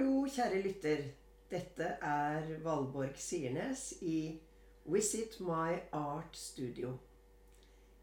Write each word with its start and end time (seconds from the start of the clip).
Hallo, 0.00 0.22
kjære 0.32 0.58
lytter. 0.64 1.00
Dette 1.52 1.86
er 2.00 2.46
Valborg 2.64 3.18
Siernes 3.20 3.82
i 4.00 4.32
Visit 4.88 5.36
My 5.44 5.74
Art 5.92 6.38
Studio. 6.40 6.94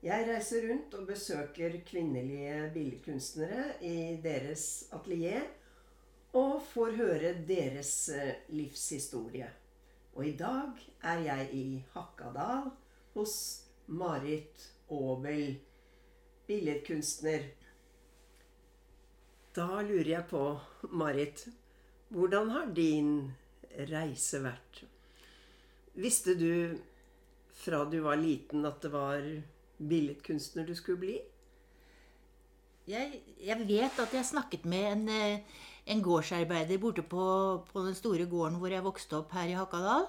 Jeg 0.05 0.27
reiser 0.29 0.67
rundt 0.69 0.93
og 0.93 1.07
besøker 1.09 1.79
kvinnelige 1.89 2.69
billedkunstnere 2.75 3.65
i 3.81 3.95
deres 4.21 4.67
atelier 4.93 5.49
og 6.37 6.61
får 6.69 6.95
høre 7.01 7.33
deres 7.49 7.95
eh, 8.13 8.45
livshistorie. 8.53 9.49
Og 10.13 10.29
i 10.29 10.37
dag 10.37 10.87
er 11.01 11.27
jeg 11.31 11.51
i 11.65 11.67
Hakkadal 11.97 12.75
hos 13.17 13.37
Marit 13.87 14.69
Aabel, 14.91 15.55
billedkunstner. 16.45 17.53
Da 19.55 19.71
lurer 19.81 20.19
jeg 20.19 20.27
på, 20.29 20.59
Marit, 20.93 21.49
hvordan 22.13 22.51
har 22.53 22.69
din 22.75 23.11
reise 23.89 24.41
vært? 24.43 24.83
Visste 25.97 26.35
du 26.37 26.77
fra 27.57 27.83
du 27.89 27.99
var 28.05 28.19
liten 28.21 28.65
at 28.69 28.81
det 28.83 28.91
var 28.93 29.23
billedkunstner 29.77 30.67
du 30.67 30.75
skulle 30.77 31.01
bli? 31.01 31.17
Jeg, 32.87 33.21
jeg 33.43 33.67
vet 33.67 33.97
at 33.99 34.13
jeg 34.15 34.25
snakket 34.29 34.65
med 34.69 34.85
en, 34.91 35.07
eh, 35.11 35.63
en 35.91 36.03
gårdsarbeider 36.03 36.79
borte 36.79 37.03
på, 37.03 37.25
på 37.67 37.83
den 37.83 37.97
store 37.97 38.27
gården 38.29 38.61
hvor 38.61 38.71
jeg 38.71 38.85
vokste 38.85 39.19
opp 39.19 39.33
her 39.35 39.51
i 39.51 39.57
Hakadal, 39.57 40.07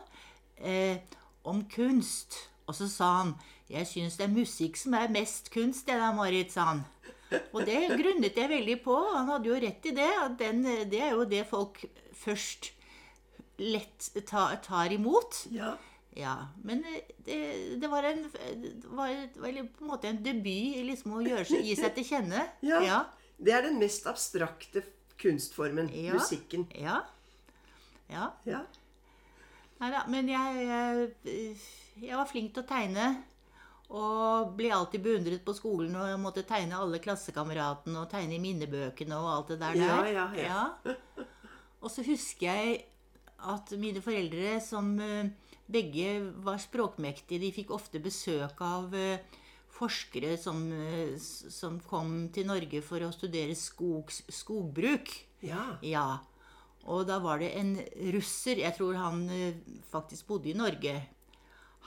eh, 0.62 1.01
om 1.42 1.65
kunst. 1.73 2.37
Og 2.69 2.77
så 2.77 2.87
sa 2.89 3.12
han 3.23 3.34
'Jeg 3.69 3.87
syns 3.87 4.17
det 4.17 4.25
er 4.25 4.33
musikk 4.33 4.77
som 4.77 4.95
er 4.95 5.09
mest 5.09 5.51
kunst, 5.51 5.87
det 5.87 5.98
da, 6.01 6.12
Marit', 6.12 6.53
sa 6.53 6.65
han. 6.65 6.84
Og 7.53 7.65
det 7.67 7.77
grunnet 7.99 8.37
jeg 8.41 8.49
veldig 8.51 8.77
på. 8.85 8.97
Han 9.15 9.29
hadde 9.35 9.51
jo 9.51 9.59
rett 9.61 9.87
i 9.91 9.95
det. 9.97 10.09
at 10.23 10.39
den, 10.41 10.63
Det 10.91 11.01
er 11.03 11.13
jo 11.13 11.25
det 11.29 11.45
folk 11.49 11.83
først 12.17 12.71
lett 13.59 14.09
tar, 14.27 14.57
tar 14.65 14.93
imot. 14.95 15.47
Ja. 15.53 15.75
Ja, 16.19 16.35
men 16.65 16.81
det, 17.27 17.37
det, 17.79 17.89
var 17.91 18.03
en, 18.09 18.25
det 18.27 18.89
var, 18.91 19.12
på 19.39 19.85
en 19.85 19.91
måte 19.91 20.09
en 20.09 20.23
debut 20.25 20.81
liksom 20.89 21.12
å 21.19 21.23
seg- 21.23 21.62
gi 21.62 21.77
seg 21.79 21.95
til 21.95 22.09
kjenne. 22.09 22.47
Ja. 22.70 22.81
ja. 22.83 22.98
Det 23.39 23.53
er 23.55 23.63
den 23.69 23.79
mest 23.79 24.07
abstrakte 24.11 24.83
kunstformen. 25.20 25.91
Ja. 25.95 26.17
Musikken. 26.17 26.67
ja. 26.75 27.03
ja. 28.11 28.33
Ja. 28.48 28.65
Neida, 29.79 30.01
men 30.11 30.27
jeg, 30.27 30.65
jeg, 30.67 31.57
jeg 32.03 32.17
var 32.19 32.27
flink 32.27 32.55
til 32.57 32.65
å 32.65 32.67
tegne. 32.67 33.05
Og 33.89 34.53
ble 34.58 34.69
alltid 34.75 35.00
beundret 35.00 35.44
på 35.47 35.55
skolen 35.56 35.94
og 35.97 36.11
jeg 36.11 36.20
måtte 36.20 36.44
tegne 36.48 36.77
alle 36.77 37.00
klassekameratene 37.00 38.03
og 38.03 38.11
tegne 38.12 38.36
i 38.36 38.42
minnebøkene 38.42 39.17
og 39.17 39.30
alt 39.33 39.53
det 39.55 39.58
der. 39.62 39.78
Ja, 39.80 39.97
der. 40.05 40.12
ja, 40.12 40.27
ja. 40.45 41.27
Og 41.80 41.92
så 41.95 42.05
husker 42.05 42.50
jeg 42.50 42.83
at 43.48 43.72
mine 43.78 44.03
foreldre, 44.03 44.58
som 44.61 44.97
eh, 45.00 45.30
begge 45.70 46.19
var 46.45 46.58
språkmektige, 46.61 47.41
de 47.41 47.53
fikk 47.55 47.70
ofte 47.72 48.00
besøk 48.03 48.61
av 48.67 48.95
eh, 48.98 49.22
forskere 49.78 50.34
som, 50.42 50.64
eh, 50.75 51.14
som 51.19 51.78
kom 51.80 52.27
til 52.34 52.48
Norge 52.50 52.83
for 52.84 53.06
å 53.06 53.12
studere 53.14 53.55
skogs, 53.56 54.25
skogbruk. 54.41 55.14
Ja. 55.47 55.78
Ja. 55.86 56.08
Og 56.89 57.06
da 57.08 57.20
var 57.23 57.41
det 57.41 57.55
en 57.56 57.77
russer, 58.14 58.61
jeg 58.64 58.75
tror 58.77 58.98
han 58.98 59.25
faktisk 59.92 60.28
bodde 60.28 60.50
i 60.50 60.56
Norge. 60.56 60.95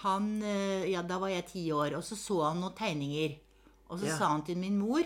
Han, 0.03 0.41
eh, 0.43 0.85
ja, 0.91 1.01
Da 1.03 1.17
var 1.19 1.29
jeg 1.29 1.45
ti 1.51 1.63
år, 1.71 1.95
og 1.97 2.03
så 2.03 2.15
så 2.17 2.39
han 2.49 2.61
noen 2.61 2.73
tegninger. 2.77 3.37
Og 3.89 3.99
så 3.99 4.05
Ja. 4.07 4.17
sa 4.17 4.27
han 4.31 4.43
til 4.43 4.57
min 4.57 4.77
mor 4.79 5.03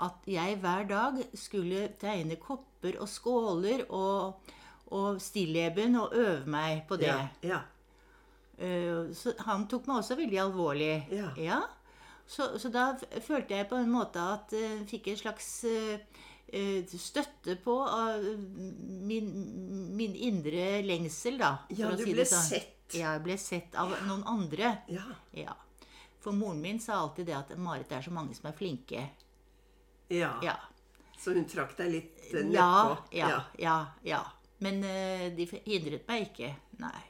at 0.00 0.26
jeg 0.26 0.58
hver 0.60 0.88
dag 0.88 1.22
skulle 1.34 1.88
tegne 1.98 2.36
kopper 2.36 2.98
og 3.00 3.08
skåler 3.08 3.86
og, 3.90 4.34
og 4.92 5.20
stilleben 5.20 5.96
og 5.96 6.12
øve 6.14 6.46
meg 6.46 6.82
på 6.88 6.96
det. 6.98 7.14
Ja. 7.42 7.60
Eh, 8.58 9.12
Så 9.14 9.32
han 9.46 9.66
tok 9.68 9.86
meg 9.88 9.96
også 10.02 10.16
veldig 10.18 10.38
alvorlig. 10.38 11.08
Ja. 11.38 11.62
Så, 12.26 12.58
så 12.58 12.70
da 12.72 12.94
følte 13.20 13.54
jeg 13.56 13.68
på 13.68 13.76
en 13.76 13.90
måte 13.92 14.16
at 14.20 14.52
jeg 14.52 14.86
fikk 14.88 15.08
en 15.08 15.16
slags 15.16 15.48
eh, 15.64 16.84
støtte 16.86 17.56
på 17.64 17.74
min, 19.04 19.30
min 19.96 20.14
indre 20.14 20.82
lengsel, 20.86 21.38
da. 21.38 21.58
Ja, 21.70 21.90
du 21.90 22.04
si 22.04 22.12
ble 22.12 22.22
det 22.22 22.28
sånn. 22.30 22.46
sett. 22.48 22.73
Jeg 22.92 23.22
ble 23.24 23.36
sett 23.40 23.74
av 23.80 23.94
noen 24.04 24.24
andre. 24.28 24.76
Ja. 24.92 25.06
Ja. 25.32 25.56
For 26.20 26.32
moren 26.32 26.60
min 26.60 26.80
sa 26.80 27.00
alltid 27.00 27.26
det 27.26 27.36
at 27.36 27.56
Marit 27.58 27.88
det 27.88 27.98
er 27.98 28.06
så 28.06 28.12
mange 28.14 28.34
som 28.36 28.48
er 28.48 28.56
flinke. 28.56 29.08
ja. 30.08 30.38
Ja. 30.42 30.56
Så 31.18 31.32
hun 31.32 31.46
trakk 31.48 31.76
deg 31.78 31.88
litt 31.88 32.32
nedpå? 32.34 32.96
Ja, 33.14 33.28
ja, 33.28 33.42
ja, 33.58 33.76
ja. 34.04 34.18
Men 34.60 34.82
uh, 34.84 35.30
de 35.32 35.46
hindret 35.64 36.08
meg 36.08 36.26
ikke. 36.26 36.50
Nei. 36.82 37.00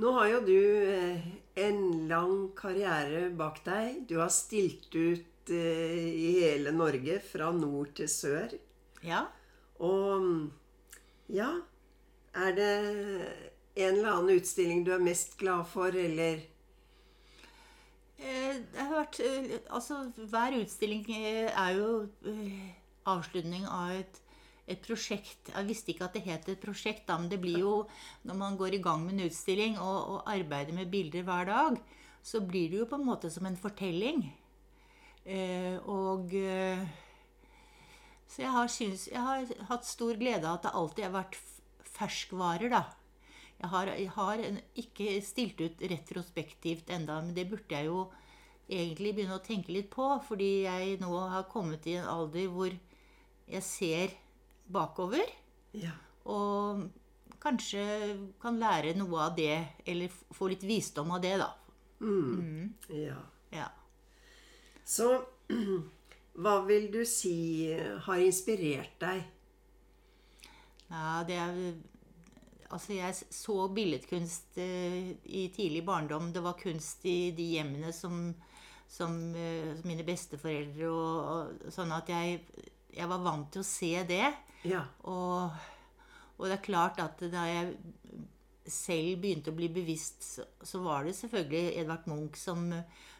Nå 0.00 0.12
har 0.16 0.28
jo 0.28 0.40
du 0.44 0.60
eh, 0.88 1.24
en 1.60 1.80
lang 2.08 2.50
karriere 2.56 3.30
bak 3.36 3.62
deg. 3.64 4.02
Du 4.08 4.18
har 4.20 4.30
stilt 4.32 4.92
ut 4.92 5.52
eh, 5.52 6.08
i 6.08 6.30
hele 6.40 6.72
Norge, 6.72 7.18
fra 7.24 7.50
nord 7.52 7.94
til 7.96 8.08
sør. 8.08 8.54
Ja. 9.04 9.26
Og 9.80 10.24
mm, 10.24 10.46
ja 11.36 11.50
Er 12.34 12.52
det 12.56 12.70
en 13.76 13.94
eller 13.94 14.10
annen 14.12 14.36
utstilling 14.40 14.84
du 14.84 14.92
er 14.94 14.98
mest 14.98 15.36
glad 15.38 15.64
for, 15.66 15.94
eller 15.94 16.40
Eh, 18.20 18.56
Det 18.72 18.80
har 18.80 18.90
vært 18.92 19.20
eh, 19.24 19.52
Altså, 19.72 20.02
hver 20.30 20.56
utstilling 20.60 21.06
eh, 21.14 21.48
er 21.48 21.78
jo 21.78 21.92
avslutning 23.08 23.64
av 23.66 23.94
et, 23.96 24.18
et 24.70 24.82
prosjekt. 24.84 25.48
Jeg 25.54 25.68
visste 25.68 25.92
ikke 25.92 26.06
at 26.08 26.18
det 26.18 26.24
het 26.26 26.50
et 26.52 26.60
prosjekt, 26.60 27.06
da, 27.08 27.16
men 27.18 27.30
det 27.32 27.40
blir 27.42 27.62
jo 27.62 27.74
Når 28.28 28.40
man 28.42 28.58
går 28.60 28.76
i 28.76 28.82
gang 28.84 29.06
med 29.06 29.16
en 29.16 29.30
utstilling 29.30 29.78
og, 29.80 29.98
og 30.16 30.30
arbeider 30.34 30.76
med 30.76 30.92
bilder 30.92 31.24
hver 31.24 31.48
dag, 31.48 31.80
så 32.22 32.42
blir 32.44 32.68
det 32.70 32.82
jo 32.82 32.90
på 32.90 33.00
en 33.00 33.08
måte 33.08 33.30
som 33.32 33.46
en 33.48 33.56
fortelling. 33.56 34.26
Og 35.88 36.34
Så 38.28 38.42
jeg 38.42 38.50
har, 38.52 38.66
synes, 38.68 39.08
jeg 39.08 39.20
har 39.20 39.46
hatt 39.70 39.86
stor 39.86 40.14
glede 40.20 40.44
av 40.46 40.58
at 40.58 40.66
det 40.66 40.74
alltid 40.74 41.04
har 41.04 41.14
vært 41.16 41.38
ferskvarer, 42.00 42.72
da. 42.72 42.82
Jeg 43.60 43.68
har, 43.74 43.90
jeg 43.92 44.10
har 44.16 44.40
en, 44.48 44.58
ikke 44.80 45.18
stilt 45.24 45.60
ut 45.60 45.82
retrospektivt 45.92 46.88
enda, 46.96 47.18
men 47.20 47.34
det 47.36 47.44
burde 47.50 47.76
jeg 47.76 47.90
jo 47.90 48.06
egentlig 48.70 49.12
begynne 49.18 49.36
å 49.36 49.44
tenke 49.44 49.74
litt 49.74 49.90
på, 49.92 50.06
fordi 50.24 50.62
jeg 50.64 50.96
nå 51.02 51.10
har 51.34 51.48
kommet 51.52 51.84
i 51.90 51.98
en 52.00 52.08
alder 52.08 52.48
hvor 52.54 52.72
jeg 53.50 53.66
ser 53.66 54.16
bakover, 54.70 55.26
Ja. 55.76 55.92
og 56.24 56.86
kanskje 57.42 57.82
kan 58.40 58.58
lære 58.60 58.94
noe 58.98 59.26
av 59.26 59.36
det, 59.36 59.58
eller 59.88 60.08
få 60.32 60.48
litt 60.52 60.64
visdom 60.66 61.10
av 61.16 61.20
det, 61.24 61.36
da. 61.42 61.50
ja. 62.94 63.18
Ja. 63.52 63.66
Så 64.86 65.08
hva 66.40 66.54
vil 66.68 66.88
du 66.94 67.02
si 67.08 67.34
har 68.06 68.22
inspirert 68.22 68.94
deg? 69.02 69.24
Ja, 70.90 71.20
det 71.26 71.36
er 71.38 71.58
Altså, 72.70 72.94
jeg 72.94 73.16
så 73.34 73.56
billedkunst 73.74 74.58
eh, 74.62 75.10
i 75.26 75.48
tidlig 75.54 75.82
barndom. 75.88 76.30
Det 76.32 76.42
var 76.44 76.58
kunst 76.60 77.04
i 77.10 77.32
de 77.34 77.48
hjemmene 77.56 77.90
som, 77.96 78.28
som 78.90 79.16
eh, 79.34 79.72
mine 79.88 80.06
besteforeldre 80.06 80.90
og, 80.90 81.64
og 81.66 81.72
sånn 81.74 81.90
at 81.96 82.12
jeg, 82.12 82.40
jeg 82.94 83.10
var 83.10 83.24
vant 83.26 83.50
til 83.54 83.64
å 83.64 83.66
se 83.66 83.92
det. 84.06 84.28
Ja. 84.70 84.84
Og, 85.10 85.50
og 86.38 86.46
det 86.46 86.58
er 86.58 86.64
klart 86.68 87.00
at 87.02 87.22
da 87.32 87.46
jeg 87.48 87.74
selv 88.70 89.18
begynte 89.24 89.50
å 89.50 89.56
bli 89.56 89.66
bevisst, 89.72 90.22
så, 90.22 90.44
så 90.62 90.78
var 90.84 91.08
det 91.08 91.16
selvfølgelig 91.18 91.74
Edvard 91.80 92.06
Munch 92.06 92.38
som, 92.38 92.68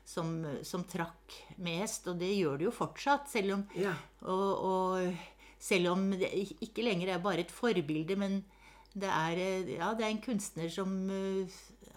som, 0.07 0.31
som 0.63 0.85
trakk 0.87 1.35
mest. 1.65 2.07
Og 2.13 2.21
det 2.23 2.31
gjør 2.37 2.61
det 2.61 2.69
jo 2.69 2.77
fortsatt, 2.77 3.27
selv 3.33 3.57
om 3.59 3.67
Ja. 3.75 3.97
og, 4.23 4.49
og 4.71 5.27
selv 5.61 5.91
om 5.97 6.07
det 6.17 6.31
ikke 6.63 6.87
lenger 6.87 7.17
er 7.17 7.25
bare 7.25 7.43
et 7.43 7.51
forbilde, 7.53 8.15
men 8.21 8.39
det 8.95 9.09
er, 9.09 9.39
eh, 9.39 9.75
ja, 9.77 9.93
det 9.95 10.05
er 10.05 10.11
en 10.11 10.23
kunstner 10.25 10.69
som 10.71 10.95
eh, 11.11 11.47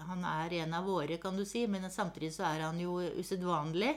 Han 0.08 0.24
er 0.26 0.54
en 0.64 0.74
av 0.74 0.86
våre, 0.86 1.18
kan 1.22 1.36
du 1.38 1.46
si, 1.46 1.66
men 1.68 1.84
samtidig 1.90 2.34
så 2.34 2.44
er 2.44 2.62
han 2.66 2.80
jo 2.82 2.98
usedvanlig 3.20 3.94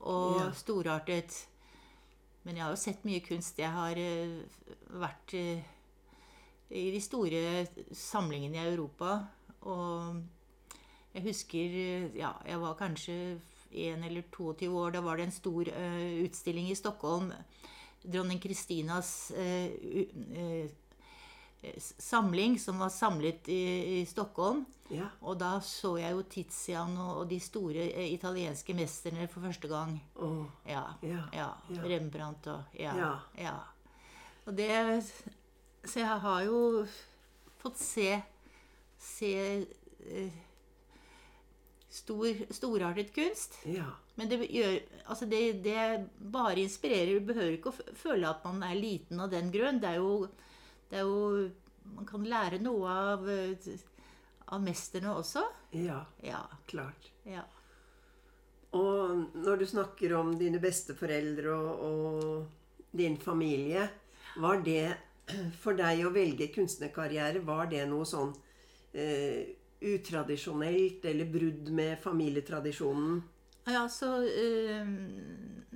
og 0.00 0.36
Ja. 0.40 0.50
storartet. 0.52 1.46
Men 2.44 2.56
jeg 2.56 2.64
har 2.64 2.70
jo 2.72 2.76
sett 2.82 3.04
mye 3.04 3.20
kunst. 3.20 3.56
Jeg 3.58 3.70
har 3.70 3.96
eh, 3.96 4.42
vært 5.00 5.34
i 6.70 6.90
de 6.92 7.00
store 7.00 7.66
samlingene 7.92 8.56
i 8.60 8.68
Europa. 8.74 9.26
Og 9.62 10.20
jeg 11.14 11.22
husker 11.22 12.10
Ja, 12.16 12.32
jeg 12.46 12.60
var 12.60 12.74
kanskje 12.78 13.40
1 13.72 14.04
eller 14.04 14.22
22 14.32 14.68
år. 14.76 14.92
Da 14.92 15.00
var 15.00 15.16
det 15.16 15.26
en 15.26 15.32
stor 15.32 15.64
utstilling 16.24 16.70
i 16.70 16.74
Stockholm. 16.76 17.32
Dronning 18.04 18.40
Kristinas 18.40 19.30
u- 19.32 20.08
s- 20.12 20.72
samling 21.98 22.58
som 22.58 22.78
var 22.78 22.88
samlet 22.88 23.48
i, 23.48 24.00
i 24.00 24.06
Stockholm. 24.06 24.64
Ja. 24.90 25.06
Og 25.20 25.38
da 25.38 25.52
så 25.62 25.94
jeg 26.00 26.16
jo 26.16 26.24
Tizian 26.26 26.96
og, 26.98 27.22
og 27.22 27.28
de 27.30 27.38
store 27.42 27.86
eh, 27.92 28.12
italienske 28.14 28.74
mesterne 28.74 29.28
for 29.30 29.44
første 29.46 29.70
gang. 29.70 29.94
Oh. 30.16 30.46
Ja. 30.66 30.86
Ja, 31.06 31.26
ja. 31.36 31.50
Rembrandt 31.84 32.48
og 32.50 32.80
Ja. 32.80 33.56
Og 34.46 34.56
det 34.56 34.70
Så 35.84 36.00
jeg 36.00 36.20
har 36.20 36.42
jo 36.44 36.86
fått 37.60 37.78
se 37.78 38.22
Se 39.00 39.32
eh, 39.60 40.32
stor, 41.88 42.44
storartet 42.52 43.14
kunst. 43.14 43.58
Ja. 43.64 43.86
Men 44.14 44.28
det 44.28 44.42
gjør 44.50 44.80
Altså, 45.06 45.26
det, 45.26 45.62
det 45.64 46.08
bare 46.18 46.60
inspirerer. 46.60 47.18
Du 47.18 47.26
behøver 47.32 47.56
ikke 47.56 47.72
å 47.72 47.94
føle 47.98 48.28
at 48.28 48.44
man 48.44 48.62
er 48.62 48.78
liten 48.78 49.20
av 49.20 49.30
den 49.32 49.48
grunn. 49.50 49.80
Det 49.82 49.88
er 49.88 49.98
jo, 49.98 50.28
det 50.90 50.98
er 51.00 51.06
jo 51.08 51.50
Man 51.90 52.06
kan 52.06 52.22
lære 52.22 52.58
noe 52.62 52.86
av, 52.88 53.24
eh, 53.28 53.56
av 54.52 54.60
mesterne 54.62 55.14
også. 55.16 55.42
Ja, 55.72 56.04
Ja. 56.22 56.42
klart. 56.68 57.10
ja. 57.26 57.42
Og 58.72 59.34
når 59.34 59.58
du 59.58 59.66
snakker 59.66 60.12
om 60.14 60.36
dine 60.38 60.60
besteforeldre 60.62 61.50
og, 61.50 61.80
og 61.80 62.94
din 62.96 63.16
familie, 63.18 63.88
var 64.36 64.60
det 64.62 64.94
for 65.62 65.74
deg 65.74 66.04
å 66.06 66.12
velge 66.14 66.46
kunstnerkarriere, 66.54 67.42
var 67.44 67.66
det 67.72 67.82
noe 67.90 68.06
sånn 68.06 68.30
eh, 68.94 69.50
utradisjonelt 69.80 71.04
eller 71.10 71.26
brudd 71.32 71.70
med 71.74 71.98
familietradisjonen? 72.02 73.22
Ja, 73.66 73.88
så 73.88 74.20
eh, 74.22 74.86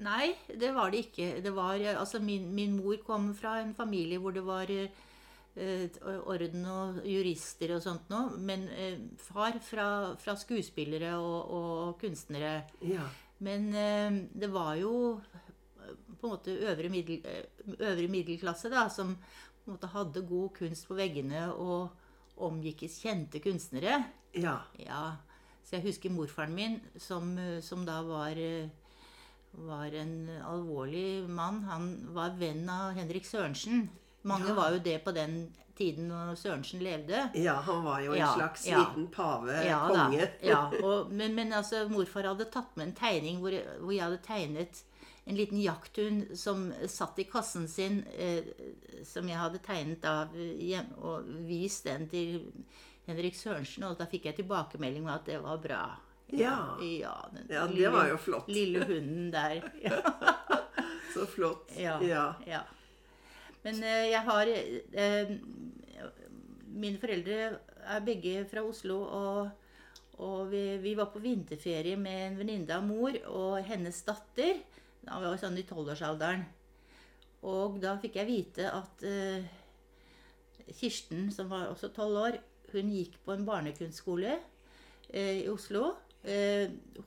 Nei, 0.02 0.35
det 0.49 0.73
var 0.75 0.91
det 0.91 1.05
ikke. 1.06 1.29
Det 1.44 1.52
var, 1.55 1.79
eh, 1.79 1.99
altså 1.99 2.19
min, 2.23 2.49
min 2.55 2.76
mor 2.76 2.96
kom 3.06 3.32
fra 3.35 3.61
en 3.62 3.75
familie 3.75 4.19
hvor 4.19 4.35
det 4.35 4.43
var 4.46 4.70
eh, 4.70 5.99
orden 6.26 6.64
og 6.67 7.02
jurister 7.06 7.76
og 7.76 7.82
sånt 7.85 8.11
noe. 8.11 8.35
Men 8.38 8.67
eh, 8.75 8.99
far 9.23 9.61
fra, 9.62 9.88
fra 10.19 10.35
skuespillere 10.38 11.14
og, 11.19 11.55
og 11.58 11.99
kunstnere. 12.02 12.56
Ja. 12.82 13.06
Men 13.44 13.70
eh, 13.75 14.20
det 14.35 14.50
var 14.52 14.75
jo 14.81 14.94
eh, 15.20 15.94
på 16.19 16.26
en 16.26 16.35
måte 16.35 16.58
øvre, 16.58 16.91
middel, 16.91 17.23
eh, 17.23 17.75
øvre 17.79 18.08
middelklasse 18.11 18.73
da, 18.73 18.88
som 18.91 19.14
på 19.14 19.70
en 19.70 19.76
måte 19.76 19.93
hadde 19.94 20.26
god 20.26 20.56
kunst 20.58 20.88
på 20.88 20.99
veggene 20.99 21.46
og 21.52 22.43
omgikkes 22.44 22.99
kjente 23.05 23.38
kunstnere. 23.44 24.02
Ja. 24.35 24.58
Ja, 24.82 25.05
så 25.62 25.79
jeg 25.79 25.87
husker 25.87 26.12
morfaren 26.12 26.55
min, 26.56 26.81
som, 26.99 27.37
eh, 27.38 27.61
som 27.62 27.87
da 27.87 28.00
var, 28.02 28.35
eh, 28.35 28.69
var 29.56 29.92
en 29.94 30.28
alvorlig 30.44 31.28
mann. 31.28 31.62
Han 31.64 31.90
var 32.14 32.30
venn 32.38 32.68
av 32.68 32.92
Henrik 32.96 33.24
Sørensen. 33.26 33.88
Mange 34.22 34.48
Ja. 34.48 34.54
var 34.54 34.70
jo 34.72 34.78
det 34.78 35.04
på 35.04 35.12
den 35.14 35.52
tiden 35.76 36.08
når 36.08 36.34
Sørensen 36.36 36.80
levde. 36.82 37.30
ja, 37.34 37.54
han 37.60 37.84
var 37.84 38.00
jo 38.00 38.12
en 38.12 38.18
Ja, 38.18 38.34
slags 38.34 38.66
ja. 38.66 38.78
liten 38.78 39.08
pave, 39.08 39.64
Ja, 39.66 39.88
konge. 39.88 40.28
Og, 40.84 41.10
men, 41.12 41.34
men 41.34 41.52
altså, 41.52 41.88
morfar 41.88 42.22
hadde 42.24 42.44
tatt 42.50 42.76
med 42.76 42.86
en 42.88 42.94
tegning 42.94 43.40
hvor, 43.40 43.50
jeg- 43.52 43.66
hvor 43.80 43.92
jeg 43.92 44.02
hadde 44.02 44.22
tegnet 44.22 44.82
en 45.26 45.36
liten 45.36 45.58
jakthund 45.62 46.36
som 46.38 46.72
satt 46.86 47.18
i 47.18 47.24
kassen 47.24 47.66
sin, 47.68 48.04
eh, 48.16 48.42
som 49.04 49.26
jeg 49.28 49.36
hadde 49.38 49.58
tegnet 49.58 50.04
av 50.04 50.28
eh, 50.36 50.56
hjem, 50.68 50.86
og 51.02 51.24
vist 51.48 51.84
den 51.84 52.08
til 52.08 52.52
Henrik 53.06 53.34
Sørensen, 53.34 53.84
og 53.84 53.98
da 53.98 54.04
fikk 54.06 54.24
jeg 54.26 54.36
tilbakemelding 54.36 55.02
om 55.04 55.08
at 55.14 55.24
det 55.26 55.42
var 55.42 55.58
bra. 55.58 55.96
Ja. 56.26 56.78
ja, 56.80 57.30
den 57.32 57.46
Ja, 57.48 57.66
det 57.66 57.88
var 57.88 58.08
jo 58.08 58.16
flott. 58.16 58.48
Lille 58.48 58.84
hunden 58.84 59.30
der. 59.32 59.60
Så 61.14 61.26
flott. 61.26 61.72
Ja. 61.78 61.98
Ja. 62.46 62.62
Men 63.62 63.74
uh, 63.74 64.04
jeg 64.10 64.22
har 64.26 64.50
uh, 64.50 65.34
Mine 66.74 66.98
foreldre 66.98 67.58
er 67.84 68.00
begge 68.02 68.42
fra 68.50 68.64
Oslo, 68.66 68.96
og, 69.04 69.50
og 70.18 70.48
vi, 70.50 70.62
vi 70.82 70.94
var 70.98 71.12
på 71.12 71.22
vinterferie 71.22 71.96
med 72.00 72.22
en 72.26 72.38
venninne 72.40 72.74
av 72.74 72.82
mor 72.82 73.14
og 73.30 73.60
hennes 73.68 74.00
datter. 74.02 74.58
Da 75.04 75.20
var 75.22 75.38
sånn 75.38 75.60
i 75.60 75.66
tolvårsalderen. 75.68 76.42
Og 77.44 77.76
da 77.78 77.94
fikk 78.02 78.16
jeg 78.18 78.30
vite 78.30 78.72
at 78.72 79.04
uh, 79.06 79.44
Kirsten, 80.72 81.28
som 81.30 81.52
var 81.52 81.68
også 81.68 81.92
tolv 81.94 82.24
år, 82.24 82.40
hun 82.72 82.90
gikk 82.90 83.20
på 83.22 83.36
en 83.36 83.44
barnekunstskole 83.46 84.38
i 85.14 85.44
Oslo 85.52 85.92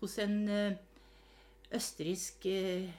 hos 0.01 0.17
en 0.23 0.35
eh, 0.49 0.75
østerriksk 1.73 2.45
eh, 2.51 2.89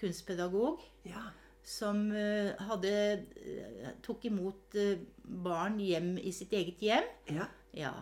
kunstpedagog 0.00 0.82
ja. 1.08 1.22
som 1.64 2.10
eh, 2.12 2.52
hadde 2.68 2.92
eh, 3.22 3.88
tok 4.04 4.24
imot 4.30 4.74
eh, 4.78 4.98
barn 5.24 5.78
hjem 5.82 6.16
i 6.18 6.32
sitt 6.32 6.52
eget 6.52 6.82
hjem. 6.82 7.08
ja. 7.34 7.48
Ja. 7.76 7.92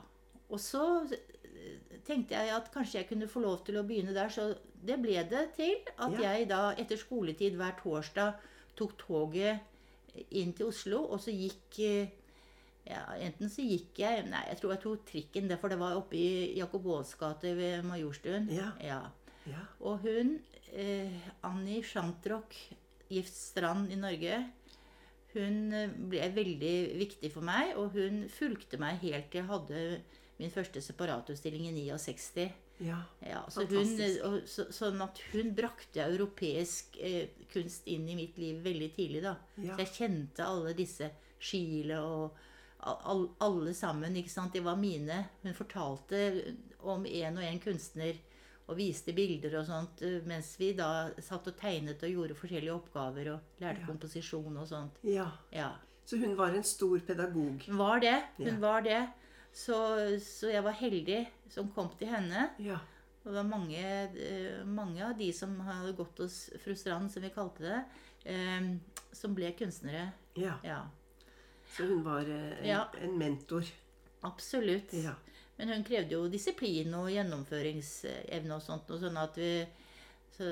Og 0.49 0.61
så 0.63 0.81
eh, 1.11 1.99
tenkte 2.07 2.37
jeg 2.39 2.53
at 2.55 2.69
kanskje 2.73 3.01
jeg 3.01 3.09
kunne 3.09 3.27
få 3.29 3.41
lov 3.43 3.65
til 3.67 3.77
å 3.81 3.83
begynne 3.87 4.15
der, 4.15 4.31
så 4.31 4.53
det 4.87 5.01
ble 5.03 5.19
det 5.29 5.49
til 5.57 5.75
at 5.99 6.13
Ja. 6.15 6.31
jeg 6.33 6.47
da 6.49 6.61
etter 6.79 6.97
skoletid 7.01 7.57
hver 7.59 7.75
torsdag 7.83 8.37
tok 8.79 8.95
toget 9.01 9.59
inn 10.31 10.53
til 10.57 10.71
Oslo, 10.71 11.03
og 11.13 11.19
så 11.21 11.35
gikk 11.35 11.81
eh, 11.83 12.15
ja, 12.87 13.03
Enten 13.19 13.51
så 13.51 13.65
gikk 13.67 13.99
jeg 14.03 14.27
Nei, 14.31 14.43
jeg 14.51 14.61
tror 14.61 14.75
jeg 14.75 14.83
tok 14.85 15.07
trikken, 15.09 15.53
for 15.61 15.73
det 15.73 15.79
var 15.81 15.99
oppe 15.99 16.19
i 16.19 16.59
Jakob 16.59 16.87
Aas 16.95 17.15
gate 17.19 17.55
ved 17.59 17.87
Majorstuen. 17.87 18.51
Ja. 18.55 18.71
ja. 18.83 19.01
ja. 19.51 19.65
Og 19.81 20.05
hun, 20.07 20.37
eh, 20.73 21.17
Annie 21.47 21.83
Shantrock, 21.87 22.55
gift 23.11 23.35
Strand 23.35 23.91
i 23.95 23.99
Norge, 23.99 24.39
hun 25.37 25.75
eh, 25.75 25.97
ble 26.13 26.31
veldig 26.37 26.77
viktig 27.03 27.33
for 27.35 27.47
meg, 27.47 27.75
og 27.81 27.97
hun 27.97 28.25
fulgte 28.33 28.81
meg 28.83 29.03
helt 29.05 29.33
til 29.33 29.43
jeg 29.43 29.51
hadde 29.51 29.83
min 30.37 30.53
første 30.53 30.83
separatutstilling 30.85 31.69
i 31.71 31.75
69. 31.91 32.47
ja. 32.85 33.03
Ja, 33.25 33.43
så 33.49 33.65
hun, 33.65 33.71
Fantastisk. 33.73 34.25
og, 34.29 34.41
så, 34.53 34.67
sånn 34.75 35.01
at 35.05 35.21
hun 35.33 35.55
brakte 35.57 36.05
europeisk 36.05 36.99
eh, 37.01 37.33
kunst 37.53 37.89
inn 37.91 38.05
i 38.13 38.19
mitt 38.19 38.39
liv 38.39 38.61
veldig 38.65 38.91
tidlig. 38.95 39.23
da. 39.25 39.39
Så 39.57 39.79
jeg 39.81 39.95
kjente 39.97 40.45
alle 40.45 40.77
disse 40.77 41.11
Chile 41.41 42.01
og 42.05 42.37
all, 42.87 43.29
alle 43.41 43.75
sammen. 43.75 44.15
ikke 44.17 44.31
sant? 44.31 44.53
De 44.53 44.61
var 44.65 44.77
mine. 44.77 45.25
Hun 45.43 45.55
fortalte 45.55 46.55
om 46.87 47.07
en 47.07 47.39
og 47.39 47.45
en 47.45 47.61
kunstner 47.61 48.19
og 48.69 48.77
viste 48.81 49.13
bilder 49.15 49.59
og 49.61 49.67
sånt, 49.69 50.03
eh, 50.03 50.21
mens 50.27 50.57
vi 50.59 50.73
da 50.75 51.11
satt 51.23 51.47
og 51.47 51.57
tegnet 51.61 52.03
og 52.03 52.11
gjorde 52.11 52.35
forskjellige 52.39 52.75
oppgaver 52.75 53.33
og 53.35 53.41
lærte 53.63 53.81
Ja. 53.81 53.87
komposisjon 53.87 54.57
og 54.57 54.67
sånt. 54.69 54.99
ja. 55.05 55.29
Ja. 55.53 55.73
Så 56.07 56.17
hun 56.21 56.37
var 56.37 56.55
en 56.55 56.63
stor 56.63 56.99
pedagog. 57.01 57.63
Hun 57.67 57.79
var 57.79 57.99
det. 58.01 58.23
Hun 58.39 58.47
Ja. 58.47 58.57
var 58.59 58.81
det. 58.83 59.09
Så, 59.53 59.75
så 60.21 60.51
jeg 60.53 60.63
var 60.63 60.73
heldig 60.73 61.27
som 61.49 61.69
kom 61.73 61.89
til 61.99 62.07
henne. 62.09 62.51
Ja. 62.59 62.79
Og 63.25 63.33
det 63.33 63.35
var 63.35 63.43
mange, 63.43 63.77
eh, 64.15 64.65
mange 64.65 65.03
av 65.03 65.17
de 65.19 65.33
som 65.33 65.59
hadde 65.61 65.97
gått 65.97 66.19
hos 66.19 66.51
fru 66.63 66.75
Strand, 66.75 67.11
som 67.11 67.23
vi 67.23 67.31
kalte 67.31 67.59
det, 67.59 67.85
eh, 68.27 68.77
som 69.13 69.35
ble 69.35 69.51
kunstnere. 69.59 70.13
ja. 70.37 70.83
Ja, 71.77 71.85
Så 71.85 71.87
hun 71.91 72.03
var 72.05 72.21
eh, 72.25 72.59
en, 72.61 72.67
Ja. 72.67 72.89
en 73.03 73.19
mentor. 73.19 73.65
absolutt. 74.23 74.93
Ja. 74.93 75.15
Men 75.59 75.69
hun 75.69 75.85
krevde 75.85 76.13
jo 76.13 76.29
disiplin 76.29 76.93
og 76.95 77.11
gjennomføringsevne 77.11 78.55
og 78.57 78.63
sånt. 78.63 78.91
Og 78.91 79.01
sånn 79.01 79.17
at 79.17 79.37
vi, 79.37 79.67
så 80.37 80.45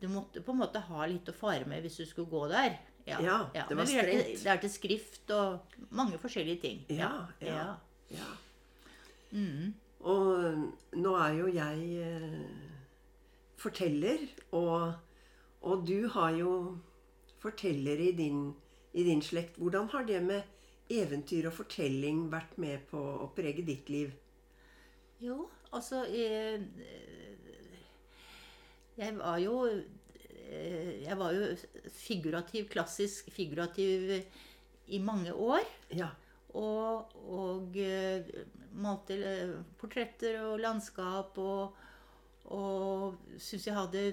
du 0.00 0.08
måtte 0.08 0.42
på 0.42 0.50
en 0.52 0.58
måte 0.58 0.80
ha 0.80 1.06
litt 1.06 1.28
å 1.28 1.32
fare 1.36 1.66
med 1.66 1.82
hvis 1.82 1.96
du 2.00 2.06
skulle 2.06 2.30
gå 2.30 2.48
der. 2.50 2.78
Ja, 3.06 3.18
det 3.52 3.74
var 3.74 3.74
Men 3.74 3.86
vi 3.86 3.94
lærte, 3.94 4.16
strengt. 4.20 4.44
lærte 4.44 4.68
skrift 4.70 5.30
og 5.30 5.76
mange 5.90 6.18
forskjellige 6.18 6.60
ting. 6.60 6.82
Ja, 6.88 7.26
ja. 7.40 7.54
ja. 7.54 7.76
ja. 8.18 8.30
Mm. 9.32 9.74
Og 10.00 10.96
nå 10.96 11.14
er 11.16 11.34
jo 11.38 11.46
jeg 11.52 12.02
eh, 12.02 12.44
forteller, 13.60 14.18
og, 14.52 14.94
og 15.62 15.86
du 15.86 16.08
har 16.08 16.30
jo 16.38 16.78
fortellere 17.42 18.08
i 18.10 18.12
din, 18.16 18.54
i 18.94 19.04
din 19.04 19.22
slekt. 19.22 19.56
Hvordan 19.60 19.88
har 19.92 20.04
det 20.08 20.22
med 20.22 20.42
eventyr 20.90 21.48
og 21.50 21.56
fortelling 21.56 22.26
vært 22.32 22.56
med 22.62 22.86
på 22.90 22.98
å 22.98 23.30
prege 23.36 23.64
ditt 23.66 23.90
liv? 23.92 24.12
Jo, 25.20 25.44
altså 25.76 26.04
jeg, 26.08 26.64
Jeg 28.96 29.16
var 29.18 29.36
jo 29.40 29.56
eh, 29.68 31.02
Jeg 31.04 31.18
var 31.20 31.36
jo 31.36 31.50
figurativ, 31.92 32.68
klassisk 32.72 33.30
figurativ 33.32 34.24
i 34.90 34.98
mange 34.98 35.32
år. 35.34 35.62
Ja. 35.94 36.08
Og, 36.58 37.12
og 37.30 37.76
eh, 37.78 38.26
malte 38.82 39.14
eh, 39.14 39.52
portretter 39.78 40.40
og 40.42 40.58
landskap 40.64 41.38
og, 41.38 41.76
og 42.50 43.36
syns 43.38 43.68
jeg 43.68 43.76
hadde 43.76 44.04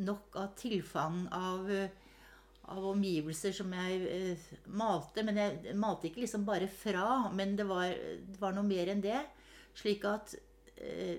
nok 0.00 0.36
av 0.40 0.54
tilfang 0.56 1.26
av, 1.34 1.68
eh, 1.70 2.01
av 2.72 2.88
omgivelser 2.92 3.54
som 3.56 3.72
jeg 3.76 4.00
eh, 4.08 4.46
malte. 4.72 5.24
Men 5.26 5.40
jeg 5.40 5.76
malte 5.78 6.08
ikke 6.08 6.24
liksom 6.24 6.46
bare 6.48 6.68
fra, 6.70 7.28
men 7.34 7.56
det 7.58 7.66
var, 7.68 7.92
det 7.92 8.40
var 8.40 8.56
noe 8.56 8.66
mer 8.66 8.92
enn 8.92 9.04
det. 9.04 9.20
Slik 9.78 10.04
at 10.08 10.34
eh, 10.76 11.18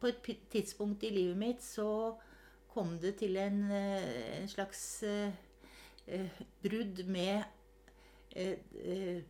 på 0.00 0.10
et 0.10 0.30
tidspunkt 0.52 1.04
i 1.06 1.12
livet 1.14 1.38
mitt 1.40 1.64
så 1.64 1.88
kom 2.72 2.96
det 3.00 3.16
til 3.22 3.38
en, 3.40 3.62
eh, 3.72 4.42
en 4.42 4.50
slags 4.52 4.82
eh, 5.08 5.32
eh, 6.06 6.42
brudd 6.62 7.06
med 7.08 7.44
eh, 8.36 9.24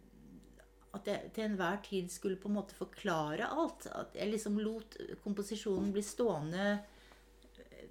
at 0.96 1.08
jeg 1.10 1.30
til 1.36 1.44
enhver 1.44 1.78
tid 1.84 2.10
skulle 2.10 2.40
på 2.40 2.48
en 2.48 2.56
måte 2.56 2.76
forklare 2.76 3.46
alt. 3.52 3.86
At 3.92 4.16
jeg 4.16 4.32
liksom 4.32 4.58
lot 4.58 4.96
komposisjonen 5.22 5.92
bli 5.92 6.02
stående 6.04 6.78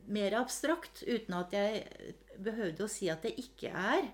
mer 0.05 0.35
abstrakt, 0.37 1.03
uten 1.07 1.35
at 1.37 1.53
jeg 1.53 2.15
behøvde 2.43 2.85
å 2.85 2.91
si 2.91 3.09
at 3.11 3.25
det 3.25 3.35
ikke 3.41 3.71
er. 3.71 4.09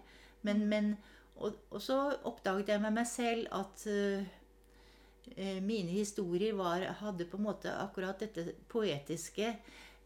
Men, 0.46 0.66
men 0.70 0.94
og, 1.42 1.58
og 1.72 1.82
så 1.82 1.98
oppdaget 2.28 2.74
jeg 2.74 2.84
med 2.84 2.96
meg 2.96 3.08
selv 3.10 3.50
at 3.56 3.86
eh, 3.90 5.60
mine 5.64 5.94
historier 5.94 6.56
var, 6.58 6.86
hadde 7.02 7.28
på 7.30 7.40
en 7.40 7.48
måte 7.48 7.74
akkurat 7.82 8.22
dette 8.22 8.54
poetiske 8.72 9.56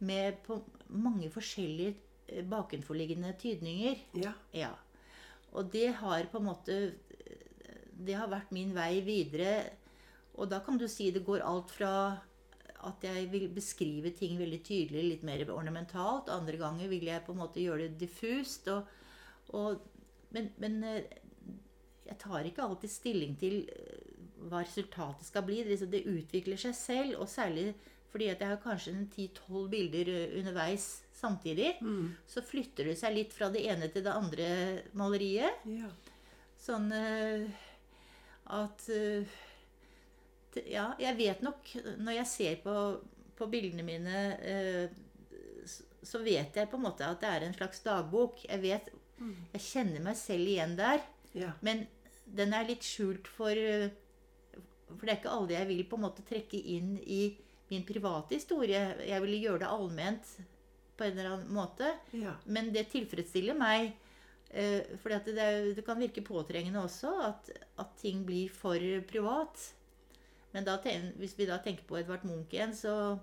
med 0.06 0.42
på 0.46 0.60
mange 0.96 1.30
forskjellige 1.34 1.96
eh, 2.28 2.46
bakenforliggende 2.48 3.34
tydninger. 3.42 4.04
Ja. 4.22 4.36
Ja. 4.56 4.74
Og 5.56 5.72
det 5.72 5.90
har 6.02 6.28
på 6.32 6.42
en 6.42 6.50
måte 6.50 6.78
Det 7.96 8.16
har 8.20 8.28
vært 8.28 8.52
min 8.52 8.74
vei 8.76 9.00
videre. 9.00 9.70
Og 10.36 10.50
da 10.52 10.60
kan 10.60 10.78
du 10.78 10.84
si 10.92 11.12
det 11.16 11.24
går 11.24 11.46
alt 11.48 11.72
fra 11.72 11.92
at 12.86 13.06
jeg 13.06 13.28
vil 13.32 13.48
beskrive 13.54 14.12
ting 14.16 14.38
veldig 14.40 14.62
tydelig, 14.66 15.04
litt 15.10 15.26
mer 15.26 15.44
ornamentalt. 15.54 16.32
Andre 16.34 16.60
ganger 16.62 16.90
vil 16.92 17.08
jeg 17.10 17.24
på 17.26 17.34
en 17.34 17.42
måte 17.42 17.64
gjøre 17.64 17.90
det 17.90 18.00
diffust. 18.06 18.70
Og, 18.74 18.90
og, 19.58 19.82
men, 20.36 20.52
men 20.62 20.78
eh, 20.86 21.18
jeg 22.06 22.20
tar 22.22 22.46
ikke 22.46 22.66
alltid 22.66 22.94
stilling 22.94 23.36
til 23.42 23.64
eh, 23.74 24.14
hva 24.46 24.62
resultatet 24.62 25.26
skal 25.28 25.46
bli. 25.48 25.64
Det, 25.68 25.80
det 25.92 26.06
utvikler 26.12 26.62
seg 26.62 26.78
selv, 26.78 27.20
og 27.24 27.32
særlig 27.32 27.72
fordi 28.16 28.30
at 28.32 28.40
jeg 28.40 28.48
har 28.48 28.62
kanskje 28.64 28.94
10-12 29.12 29.66
bilder 29.74 30.12
eh, 30.14 30.36
underveis 30.40 30.90
samtidig. 31.16 31.74
Så 32.30 32.46
flytter 32.46 32.92
det 32.92 33.00
seg 33.02 33.18
litt 33.18 33.34
fra 33.36 33.50
det 33.52 33.66
ene 33.66 33.90
til 33.92 34.06
det 34.06 34.14
andre 34.14 34.50
maleriet. 34.96 35.66
Ja. 35.68 35.90
Sånn 36.66 36.88
at 38.56 38.86
Ja, 40.70 40.92
jeg 41.02 41.18
vet 41.18 41.42
nok 41.44 41.72
Når 42.00 42.18
jeg 42.20 42.28
ser 42.32 42.62
på, 42.64 42.76
på 43.36 43.48
bildene 43.52 43.84
mine, 43.86 44.22
eh, 44.40 44.94
så 46.06 46.22
vet 46.24 46.56
jeg 46.56 46.70
på 46.72 46.78
en 46.80 46.86
måte 46.86 47.08
at 47.08 47.22
det 47.24 47.32
er 47.32 47.46
en 47.46 47.58
slags 47.58 47.82
dagbok. 47.86 48.44
Jeg 48.46 48.62
vet 48.64 48.90
Jeg 49.56 49.64
kjenner 49.72 50.04
meg 50.06 50.18
selv 50.20 50.52
igjen 50.52 50.76
der. 50.78 51.04
Ja. 51.36 51.52
Men 51.66 51.86
den 52.26 52.54
er 52.56 52.68
litt 52.68 52.86
skjult 52.86 53.28
for 53.28 53.52
For 54.88 55.02
det 55.02 55.12
er 55.12 55.20
ikke 55.20 55.34
alle 55.34 55.58
jeg 55.58 55.70
vil 55.72 55.86
på 55.90 55.98
en 56.00 56.06
måte 56.06 56.26
trekke 56.28 56.60
inn 56.76 56.96
i 57.02 57.36
min 57.72 57.86
private 57.88 58.38
historie. 58.38 58.82
Jeg 59.02 59.22
vil 59.24 59.40
gjøre 59.42 59.64
det 59.64 59.72
allment 59.74 60.34
på 60.96 61.04
en 61.04 61.16
eller 61.18 61.32
annen 61.34 61.54
måte. 61.54 61.90
Ja. 62.16 62.36
Men 62.46 62.70
det 62.76 62.88
tilfredsstiller 62.94 63.58
meg. 63.58 63.96
Eh, 64.56 64.86
fordi 65.02 65.16
at 65.18 65.26
det, 65.28 65.48
det 65.80 65.84
kan 65.86 66.00
virke 66.00 66.24
påtrengende 66.24 66.84
også 66.86 67.12
at, 67.26 67.50
at 67.82 67.96
ting 68.00 68.24
blir 68.28 68.54
for 68.54 68.80
privat. 69.10 69.72
Men 70.56 70.64
da, 70.64 70.78
hvis 71.20 71.36
vi 71.36 71.48
da 71.50 71.60
tenker 71.60 71.84
på 71.84 71.98
Edvard 72.00 72.24
Munch 72.24 72.54
igjen, 72.56 72.76
så 72.76 73.20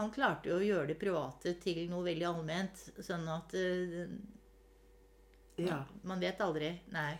Han 0.00 0.08
klarte 0.14 0.48
jo 0.48 0.56
å 0.56 0.64
gjøre 0.64 0.88
det 0.88 0.94
private 0.96 1.52
til 1.60 1.82
noe 1.90 2.06
veldig 2.06 2.24
allment. 2.24 2.78
Sånn 3.04 3.26
at 3.28 3.52
uh, 3.52 4.06
ja. 5.60 5.82
Man 6.08 6.22
vet 6.24 6.40
aldri. 6.40 6.70
Nei. 6.94 7.18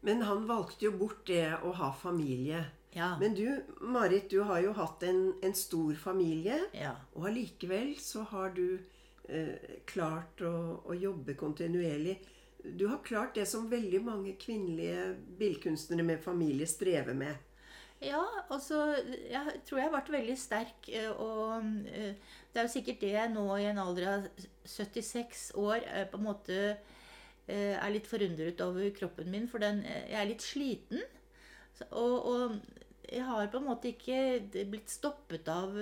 Men 0.00 0.22
han 0.24 0.46
valgte 0.48 0.86
jo 0.86 0.94
bort 0.96 1.26
det 1.28 1.58
å 1.60 1.74
ha 1.76 1.90
familie. 1.92 2.62
Ja. 2.96 3.10
Men 3.20 3.36
du, 3.36 3.44
Marit, 3.80 4.30
du 4.30 4.40
har 4.48 4.62
jo 4.64 4.72
hatt 4.78 5.04
en, 5.04 5.34
en 5.44 5.54
stor 5.58 5.92
familie. 6.00 6.62
ja. 6.72 6.94
Og 7.12 7.28
allikevel 7.28 7.96
så 8.00 8.24
har 8.32 8.54
du 8.56 8.78
eh, 9.28 9.80
klart 9.84 10.40
å, 10.40 10.54
å 10.88 10.96
jobbe 10.96 11.36
kontinuerlig. 11.36 12.18
Du 12.64 12.86
har 12.88 13.04
klart 13.04 13.36
det 13.36 13.44
som 13.50 13.68
veldig 13.68 14.00
mange 14.04 14.36
kvinnelige 14.40 15.10
billedkunstnere 15.40 16.06
med 16.06 16.22
familie 16.24 16.68
strever 16.70 17.16
med. 17.18 17.36
Ja, 18.04 18.20
altså 18.52 18.78
Jeg 19.30 19.60
tror 19.66 19.78
jeg 19.78 19.86
har 19.88 19.94
vært 19.94 20.10
veldig 20.12 20.34
sterk. 20.38 20.88
eh, 20.88 21.10
Og 21.10 21.64
eh, 21.88 22.14
det 22.52 22.60
er 22.60 22.66
jo 22.66 22.72
sikkert 22.74 23.00
det 23.00 23.12
jeg 23.14 23.32
nå 23.32 23.44
i 23.56 23.68
en 23.70 23.80
alder 23.82 24.08
av 24.12 24.26
76 24.64 25.52
år 25.60 25.80
eh, 25.86 26.04
på 26.10 26.20
en 26.20 26.28
måte 26.30 26.58
er 27.46 27.90
litt 27.92 28.06
forundret 28.08 28.60
over 28.64 28.86
kroppen 28.96 29.26
min, 29.28 29.44
for 29.52 29.60
den, 29.60 29.82
jeg 29.84 30.16
er 30.16 30.28
litt 30.30 30.40
sliten. 30.40 31.02
Og, 31.90 32.14
og 32.30 32.54
jeg 33.10 33.20
har 33.28 33.50
på 33.52 33.60
en 33.60 33.66
måte 33.66 33.90
ikke 33.90 34.64
blitt 34.72 34.88
stoppet 34.88 35.50
av 35.52 35.76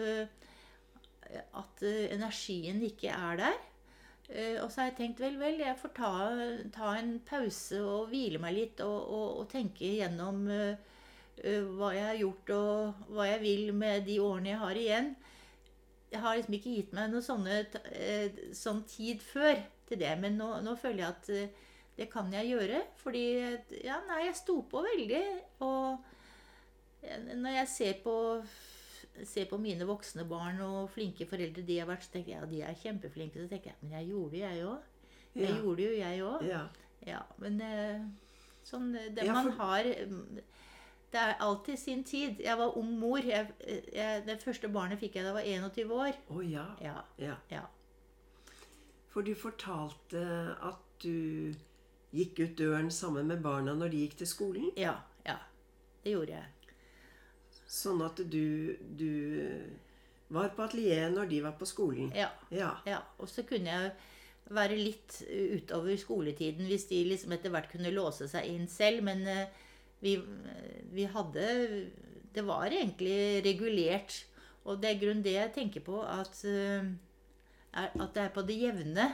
at 1.63 1.83
energien 1.87 2.83
ikke 2.87 3.13
er 3.15 3.39
der. 3.41 3.61
Og 4.65 4.71
så 4.73 4.81
har 4.83 4.89
jeg 4.91 4.97
tenkt 4.99 5.21
vel, 5.23 5.37
vel, 5.41 5.61
jeg 5.63 5.79
får 5.79 5.93
ta, 5.97 6.11
ta 6.75 6.95
en 6.99 7.15
pause 7.29 7.79
og 7.85 8.09
hvile 8.11 8.41
meg 8.43 8.57
litt 8.57 8.83
og, 8.85 8.99
og, 9.13 9.29
og 9.43 9.49
tenke 9.53 9.91
gjennom 10.01 10.47
eh, 10.51 10.92
hva 11.43 11.89
jeg 11.97 12.05
har 12.07 12.19
gjort 12.21 12.51
og 12.55 13.07
hva 13.17 13.25
jeg 13.27 13.41
vil 13.43 13.73
med 13.75 14.05
de 14.07 14.19
årene 14.23 14.53
jeg 14.53 14.59
har 14.63 14.79
igjen. 14.79 15.09
Jeg 16.13 16.21
har 16.21 16.37
liksom 16.37 16.55
ikke 16.59 16.75
gitt 16.77 16.93
meg 16.95 17.11
noe 17.11 17.25
sånne, 17.25 17.61
eh, 17.91 18.31
sånn 18.55 18.83
tid 18.87 19.23
før 19.25 19.57
til 19.89 19.99
det, 19.99 20.13
men 20.21 20.37
nå, 20.39 20.49
nå 20.63 20.75
føler 20.79 21.03
jeg 21.03 21.09
at 21.17 21.31
eh, 21.33 21.49
det 21.97 22.07
kan 22.13 22.31
jeg 22.33 22.51
gjøre. 22.53 22.83
Fordi 23.03 23.25
eh, 23.41 23.75
ja, 23.85 23.99
nei, 24.09 24.27
jeg 24.29 24.37
sto 24.39 24.59
på 24.71 24.85
veldig. 24.85 25.23
Og 25.65 25.99
eh, 27.03 27.19
når 27.35 27.57
jeg 27.59 27.69
ser 27.75 27.99
på, 28.05 28.15
ser 29.29 29.49
på 29.51 29.59
mine 29.61 29.89
voksne 29.89 30.25
barn 30.29 30.61
og 30.65 30.91
flinke 30.95 31.27
foreldre 31.29 31.65
de 31.67 31.81
har 31.81 31.89
vært, 31.91 32.05
så 32.07 32.15
tenker 32.19 32.35
jeg 32.37 32.41
ja, 32.41 32.51
de 32.55 32.63
er 32.71 32.81
kjempeflinke. 32.85 33.41
Så 33.43 33.51
tenker 33.51 33.73
jeg 33.73 33.81
men 33.83 33.97
jeg 33.99 34.13
gjorde 34.13 34.37
det, 34.37 34.45
jeg 34.47 34.67
òg. 34.69 34.89
Jeg 35.33 35.49
Ja. 35.49 35.59
gjorde 35.65 35.83
jo, 35.89 35.93
jeg 35.97 36.23
òg. 36.29 36.47
Ja. 36.53 36.63
Ja, 37.09 37.21
men 37.43 37.57
eh, 37.67 38.05
sånn 38.69 38.93
eh, 38.95 39.09
Det 39.17 39.25
man 39.27 39.49
for- 39.49 39.65
har 39.65 39.89
Det 41.13 41.21
er 41.21 41.35
alltid 41.45 41.77
sin 41.77 42.05
tid. 42.05 42.41
Jeg 42.41 42.57
var 42.59 42.77
ung 42.79 42.95
mor. 42.99 43.21
Jeg, 43.21 43.51
jeg, 43.93 44.23
det 44.27 44.39
første 44.43 44.69
barnet 44.73 45.01
fikk 45.01 45.19
jeg 45.19 45.27
da 45.27 45.35
jeg 45.45 45.61
var 45.61 45.69
21 45.69 45.93
år. 45.93 46.19
Å 46.33 46.45
ja. 46.47 46.65
Ja, 46.81 46.95
ja. 47.21 47.37
ja. 47.53 47.67
For 49.13 49.27
du 49.27 49.35
fortalte 49.37 50.23
at 50.57 50.81
du 51.05 51.53
gikk 52.13 52.41
ut 52.41 52.57
døren 52.59 52.91
sammen 52.93 53.29
med 53.29 53.43
barna 53.45 53.75
når 53.77 53.93
de 53.93 54.05
gikk 54.07 54.17
til 54.23 54.31
skolen. 54.31 54.71
Ja, 54.81 54.97
ja. 55.27 55.37
Det 56.03 56.15
gjorde 56.15 56.39
jeg. 56.39 56.79
Sånn 57.73 58.01
at 58.05 58.21
du, 58.33 58.73
du 58.97 59.13
var 60.33 60.53
på 60.57 60.65
atelier 60.65 61.13
når 61.13 61.29
de 61.29 61.43
var 61.45 61.59
på 61.61 61.69
skolen. 61.69 62.09
Ja. 62.17 62.31
Ja. 62.53 62.73
ja. 62.89 63.03
Og 63.21 63.29
så 63.29 63.45
kunne 63.49 63.77
jeg 63.77 63.93
være 64.53 64.77
litt 64.81 65.21
utover 65.29 65.97
skoletiden 66.01 66.67
hvis 66.69 66.89
de 66.91 67.03
liksom 67.13 67.33
etter 67.37 67.53
hvert 67.53 67.71
kunne 67.73 67.93
låse 67.95 68.29
seg 68.33 68.49
inn 68.49 68.65
selv. 68.69 69.05
Men 69.09 69.25
eh, 69.29 69.61
vi, 70.03 70.17
vi 70.93 71.07
hadde 71.09 71.47
Det 72.35 72.43
var 72.47 72.67
egentlig 72.73 73.45
regulert. 73.45 74.25
Og 74.65 74.79
det 74.83 74.93
er 74.93 75.01
grunn 75.01 75.23
det 75.25 75.35
jeg 75.35 75.53
tenker 75.57 75.83
på, 75.85 75.99
at, 76.07 76.39
eh, 76.47 76.87
at 77.75 78.15
det 78.15 78.23
er 78.23 78.35
på 78.35 78.45
det 78.47 78.59
jevne. 78.61 79.09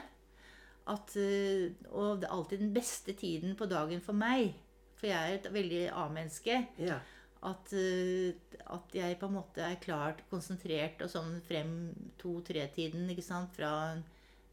At, 0.88 1.14
eh, 1.16 1.73
og 1.88 2.21
det 2.21 2.28
er 2.28 2.35
alltid 2.35 2.59
den 2.62 2.75
beste 2.75 3.12
tiden 3.12 3.57
på 3.57 3.66
dagen 3.66 4.00
for 4.04 4.16
meg. 4.16 4.54
For 4.99 5.09
jeg 5.09 5.16
er 5.16 5.38
et 5.38 5.52
veldig 5.52 5.87
A-menneske. 5.92 6.66
ja. 6.78 6.99
At, 7.42 7.73
eh, 7.73 8.35
at 8.66 8.95
jeg 8.95 9.18
på 9.18 9.26
en 9.26 9.37
måte 9.37 9.62
er 9.62 9.76
klart 9.78 10.25
konsentrert 10.30 11.02
og 11.02 11.11
sånn 11.11 11.40
frem 11.47 11.95
to-tre-tiden. 12.18 13.09
ikke 13.11 13.23
sant, 13.23 13.54
Fra 13.54 14.02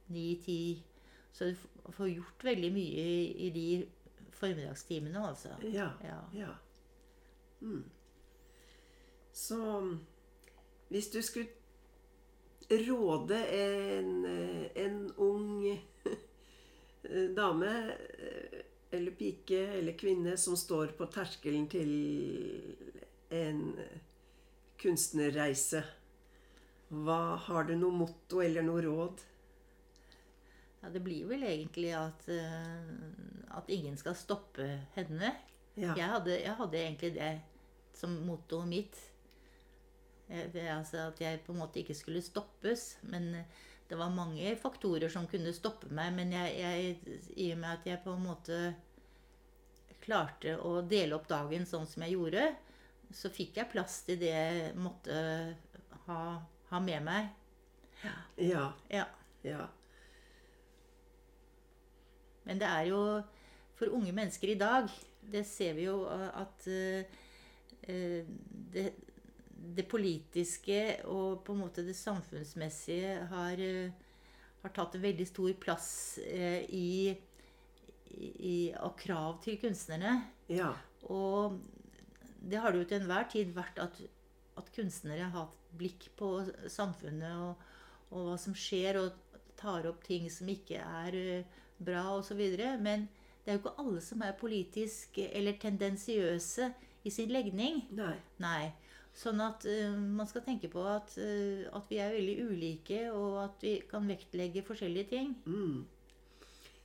ni-ti. 0.08 0.84
Så 1.34 1.50
du 1.50 1.92
får 1.92 2.14
gjort 2.14 2.44
veldig 2.44 2.72
mye 2.72 3.06
i, 3.06 3.48
i 3.48 3.50
de 3.50 3.88
formiddagstimene, 4.36 5.28
altså. 5.30 5.56
Ja. 5.64 5.92
Ja. 6.04 6.22
ja. 6.34 6.54
Mm. 7.62 7.84
Så 9.34 9.60
hvis 10.90 11.10
du 11.12 11.22
skulle 11.22 11.50
råde 12.70 13.40
en, 13.46 14.26
eh, 14.26 14.86
en 14.86 15.12
ung 15.18 15.68
eh, 17.04 17.30
dame 17.36 17.74
eh, 18.20 18.62
eller 18.92 19.12
pike 19.12 19.60
eller 19.80 19.98
kvinne 19.98 20.38
som 20.38 20.56
står 20.58 20.96
på 20.98 21.08
terskelen 21.12 21.68
til 21.68 21.92
en 23.34 23.62
kunstnerreise, 24.80 25.82
hva 26.96 27.36
har 27.48 27.68
du 27.68 27.76
noe 27.76 27.92
motto 28.06 28.40
eller 28.46 28.64
noe 28.64 28.84
råd? 28.86 29.24
Ja, 30.86 30.92
det 30.94 31.02
blir 31.02 31.26
vel 31.26 31.44
egentlig 31.44 31.92
at, 31.98 32.28
eh, 32.30 33.58
at 33.58 33.70
ingen 33.74 33.98
skal 33.98 34.16
stoppe 34.18 34.68
henne. 34.94 35.32
Ja. 35.74 35.96
Jeg, 35.98 36.10
hadde, 36.12 36.36
jeg 36.44 36.56
hadde 36.60 36.78
egentlig 36.80 37.14
det 37.16 37.32
som 37.98 38.14
mottoet 38.28 38.70
mitt. 38.70 39.00
Eh, 40.30 40.46
Det, 40.54 40.68
altså 40.70 41.08
at 41.08 41.22
jeg 41.22 41.42
på 41.46 41.54
en 41.54 41.64
måte 41.64 41.82
ikke 41.82 41.98
skulle 41.98 42.22
stoppes. 42.22 42.98
Men 43.02 43.34
eh, 43.36 43.64
det 43.90 43.98
var 43.98 44.14
mange 44.14 44.56
faktorer 44.62 45.10
som 45.10 45.28
kunne 45.28 45.54
stoppe 45.54 45.90
meg. 45.90 46.14
Men 46.14 46.34
jeg, 46.34 46.54
jeg, 46.60 47.22
i 47.36 47.52
og 47.54 47.64
med 47.64 47.72
at 47.72 47.88
jeg 47.90 48.04
på 48.04 48.14
en 48.14 48.28
måte 48.28 48.60
klarte 50.06 50.60
å 50.62 50.84
dele 50.86 51.18
opp 51.18 51.26
dagen 51.28 51.66
sånn 51.66 51.88
som 51.90 52.04
jeg 52.06 52.14
gjorde, 52.14 52.44
så 53.16 53.32
fikk 53.34 53.58
jeg 53.58 53.72
plass 53.72 54.04
til 54.06 54.20
det 54.22 54.30
jeg 54.30 54.76
måtte 54.78 55.16
ha, 56.06 56.20
ha 56.70 56.80
med 56.84 57.02
meg. 57.06 57.32
Ja. 58.38 58.68
Ja. 58.92 59.08
ja. 59.42 59.66
Men 62.46 62.62
det 62.62 62.70
er 62.70 62.90
jo 62.92 63.02
for 63.76 63.92
unge 63.96 64.14
mennesker 64.16 64.54
i 64.54 64.60
dag 64.60 64.90
Det 65.20 65.44
ser 65.48 65.76
vi 65.78 65.88
jo 65.88 66.04
uh, 66.06 66.30
at 66.42 66.68
uh, 66.70 67.22
uh, 67.90 68.34
det, 68.76 68.88
det 69.76 69.88
politiske 69.90 70.80
og 71.10 71.42
på 71.46 71.56
en 71.56 71.64
måte 71.66 71.86
det 71.86 71.96
samfunnsmessige 71.98 73.16
har, 73.32 73.64
har 74.62 74.74
tatt 74.76 75.00
veldig 75.02 75.26
stor 75.26 75.56
plass 75.58 75.88
i, 76.22 77.16
i, 78.14 78.58
av 78.78 78.94
krav 79.00 79.40
til 79.42 79.58
kunstnerne. 79.64 80.20
Ja. 80.54 80.70
Og 81.10 81.58
det 82.46 82.62
har 82.62 82.72
det 82.72 82.84
jo 82.84 82.90
til 82.92 83.02
enhver 83.02 83.26
tid 83.32 83.56
vært 83.56 83.82
at, 83.82 83.98
at 84.62 84.72
kunstnere 84.76 85.32
har 85.32 85.48
hatt 85.48 85.58
blikk 85.76 86.12
på 86.20 86.30
samfunnet 86.72 87.36
og, 87.42 87.64
og 88.12 88.30
hva 88.30 88.38
som 88.40 88.56
skjer, 88.58 89.02
og 89.02 89.42
tar 89.60 89.88
opp 89.90 90.04
ting 90.06 90.28
som 90.32 90.50
ikke 90.52 90.82
er 90.82 91.18
eh, 91.20 91.62
bra 91.78 92.08
osv. 92.18 92.42
Men 92.82 93.08
det 93.44 93.52
er 93.52 93.58
jo 93.58 93.64
ikke 93.64 93.78
alle 93.84 94.02
som 94.02 94.24
er 94.26 94.38
politisk 94.40 95.20
eller 95.26 95.60
tendensiøse 95.62 96.72
i 97.06 97.14
sin 97.14 97.34
legning. 97.34 97.84
Nei. 97.96 98.16
Nei. 98.42 98.72
Sånn 99.16 99.40
at 99.40 99.64
uh, 99.70 99.96
man 99.96 100.28
skal 100.28 100.44
tenke 100.44 100.68
på 100.72 100.82
at, 100.92 101.14
uh, 101.22 101.68
at 101.78 101.86
vi 101.92 102.02
er 102.04 102.16
veldig 102.18 102.50
ulike, 102.50 103.06
og 103.16 103.38
at 103.46 103.62
vi 103.64 103.78
kan 103.88 104.10
vektlegge 104.10 104.66
forskjellige 104.68 105.12
ting. 105.14 105.36
Mm. 105.46 105.86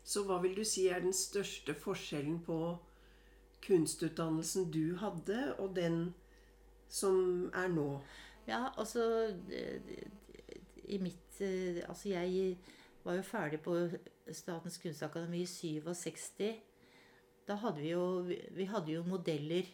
Så 0.06 0.22
hva 0.28 0.38
vil 0.42 0.54
du 0.54 0.62
si 0.66 0.86
er 0.88 1.02
den 1.02 1.16
største 1.16 1.74
forskjellen 1.74 2.38
på 2.46 2.60
kunstutdannelsen 3.66 4.70
du 4.72 4.96
hadde, 5.00 5.40
og 5.58 5.74
den 5.76 6.14
som 6.90 7.50
er 7.54 7.68
nå? 7.72 7.88
Ja, 8.48 8.70
altså 8.80 9.04
I 10.88 10.98
mitt 10.98 11.40
eh, 11.44 11.82
Altså, 11.86 12.08
jeg 12.08 12.56
var 13.04 13.16
jo 13.16 13.26
ferdig 13.26 13.60
på 13.64 13.76
Statens 14.30 14.78
kunstakademi 14.78 15.42
i 15.44 15.48
67. 15.48 16.50
Da 17.48 17.56
hadde 17.58 17.82
vi 17.82 17.92
jo 17.92 18.04
Vi 18.26 18.66
hadde 18.68 18.92
jo 18.92 19.04
modeller 19.04 19.68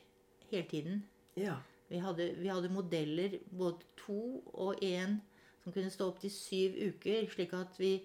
hele 0.50 0.68
tiden. 0.68 1.02
Ja. 1.36 1.58
Vi 1.88 1.98
hadde, 2.02 2.32
vi 2.40 2.48
hadde 2.50 2.72
modeller, 2.72 3.38
både 3.50 3.84
to 4.00 4.42
og 4.54 4.82
én, 4.82 5.20
som 5.62 5.72
kunne 5.72 5.90
stå 5.90 6.08
opptil 6.10 6.32
syv 6.34 6.78
uker. 6.88 7.28
Slik 7.30 7.54
at 7.54 7.78
vi 7.78 8.00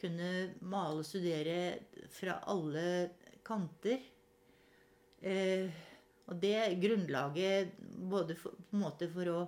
kunne 0.00 0.54
male 0.60 1.02
og 1.02 1.08
studere 1.08 1.78
fra 2.12 2.38
alle 2.48 3.10
kanter. 3.44 4.00
Eh, 5.20 5.68
og 6.26 6.40
det 6.42 6.78
grunnlaget 6.82 7.76
både 8.10 8.36
for, 8.38 8.56
på 8.56 8.76
en 8.76 8.82
måte 8.82 9.08
for 9.12 9.32
å 9.32 9.38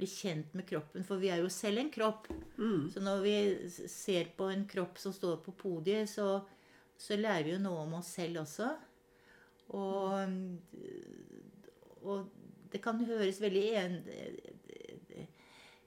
bli 0.00 0.08
kjent 0.10 0.54
med 0.56 0.66
kroppen, 0.68 1.04
for 1.06 1.20
vi 1.22 1.30
er 1.32 1.42
jo 1.44 1.50
selv 1.52 1.82
en 1.82 1.92
kropp. 1.92 2.28
Mm. 2.58 2.88
Så 2.92 3.02
når 3.04 3.24
vi 3.24 3.36
ser 3.92 4.32
på 4.36 4.48
en 4.50 4.66
kropp 4.70 4.98
som 5.00 5.14
står 5.14 5.40
på 5.44 5.54
podiet, 5.60 6.10
så, 6.10 6.40
så 6.98 7.18
lærer 7.20 7.46
vi 7.46 7.54
jo 7.54 7.62
noe 7.62 7.84
om 7.84 7.98
oss 8.00 8.14
selv 8.18 8.42
også. 8.42 8.72
Og, 9.76 10.34
og 12.02 12.30
det 12.72 12.80
kan 12.82 13.02
høres 13.06 13.40
veldig 13.42 13.66
en, 13.78 14.00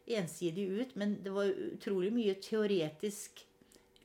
ensidig 0.07 0.67
ut, 0.69 0.95
men 0.99 1.17
det 1.23 1.33
var 1.33 1.51
utrolig 1.73 2.11
mye 2.15 2.37
teoretisk 2.43 3.45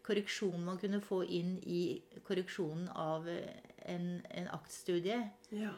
korreksjon 0.08 0.64
man 0.64 0.78
kunne 0.80 1.02
få 1.04 1.20
inn 1.24 1.58
i 1.68 2.00
korreksjonen 2.24 2.88
av 2.96 3.28
en, 3.28 4.06
en 4.24 4.48
aktstudie. 4.56 5.20
Ja. 5.52 5.74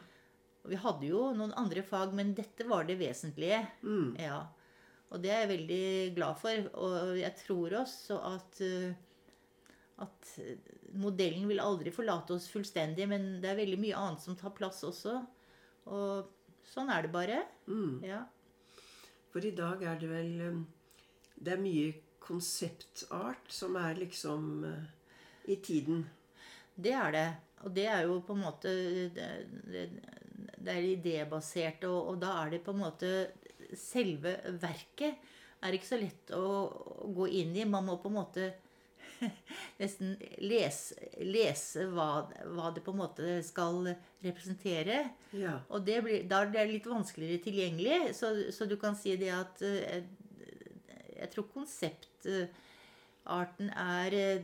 Og 0.61 0.73
Vi 0.73 0.79
hadde 0.79 1.07
jo 1.09 1.27
noen 1.37 1.53
andre 1.57 1.83
fag, 1.85 2.13
men 2.17 2.35
dette 2.37 2.67
var 2.69 2.85
det 2.85 2.99
vesentlige. 2.99 3.63
Mm. 3.81 4.17
Ja. 4.21 4.43
Og 5.11 5.23
det 5.23 5.31
er 5.31 5.43
jeg 5.43 5.53
veldig 5.55 5.85
glad 6.15 6.37
for. 6.39 6.67
Og 6.85 7.15
jeg 7.19 7.33
tror 7.41 7.79
også 7.81 8.19
at 8.31 8.61
eh, 8.65 8.91
at 10.01 10.29
modellen 10.97 11.47
vil 11.49 11.61
aldri 11.61 11.93
forlate 11.93 12.35
oss 12.35 12.49
fullstendig, 12.51 13.07
men 13.09 13.35
det 13.41 13.51
er 13.51 13.59
veldig 13.59 13.79
mye 13.81 13.97
annet 13.97 14.23
som 14.23 14.37
tar 14.39 14.53
plass 14.57 14.81
også. 14.87 15.17
Og 15.91 16.31
sånn 16.71 16.89
er 16.93 17.05
det 17.05 17.11
bare. 17.13 17.41
Mm. 17.69 17.99
Ja. 18.05 18.23
For 19.31 19.45
i 19.45 19.53
dag 19.55 19.83
er 19.87 19.99
det 20.01 20.09
vel 20.11 20.31
um, 20.51 20.63
Det 21.35 21.53
er 21.53 21.61
mye 21.61 21.93
konseptart 22.21 23.53
som 23.53 23.77
er 23.79 24.01
liksom 24.01 24.65
i 25.49 25.57
tiden. 25.63 26.03
Det 26.75 26.93
er 26.97 27.15
det. 27.15 27.29
Og 27.65 27.73
det 27.75 27.87
er 27.89 28.03
jo 28.09 28.19
på 28.25 28.35
en 28.35 28.43
måte 28.43 28.71
Det, 29.15 29.29
det, 29.69 29.85
det 30.65 30.73
er 30.73 30.89
idébasert, 30.93 31.85
og, 31.89 32.13
og 32.13 32.21
da 32.21 32.33
er 32.41 32.55
det 32.55 32.65
på 32.65 32.75
en 32.75 32.83
måte 32.85 33.13
Selve 33.77 34.33
verket 34.59 35.21
er 35.63 35.75
ikke 35.77 35.87
så 35.87 35.97
lett 36.01 36.31
å, 36.35 36.47
å 37.05 37.07
gå 37.15 37.27
inn 37.39 37.53
i. 37.55 37.63
Man 37.69 37.85
må 37.87 37.93
på 38.01 38.09
en 38.09 38.17
måte 38.17 38.49
nesten 39.81 40.15
lese, 40.41 40.95
lese 41.23 41.85
hva, 41.93 42.27
hva 42.55 42.71
det 42.75 42.81
på 42.83 42.91
en 42.91 43.01
måte 43.03 43.43
skal 43.45 43.95
representere. 44.23 44.97
Ja. 45.37 45.53
Og 45.69 45.85
det 45.87 46.03
blir, 46.05 46.19
da 46.29 46.35
er 46.43 46.49
det 46.51 46.73
litt 46.73 46.87
vanskeligere 46.89 47.43
tilgjengelig. 47.45 47.97
Så, 48.17 48.27
så 48.51 48.61
du 48.69 48.75
kan 48.81 48.95
si 48.99 49.11
det 49.21 49.31
at 49.37 49.55
jeg, 49.63 50.01
Jeg 51.21 51.29
tror 51.35 51.45
konseptarten 51.53 53.67
er 53.77 54.09
eh, 54.17 54.41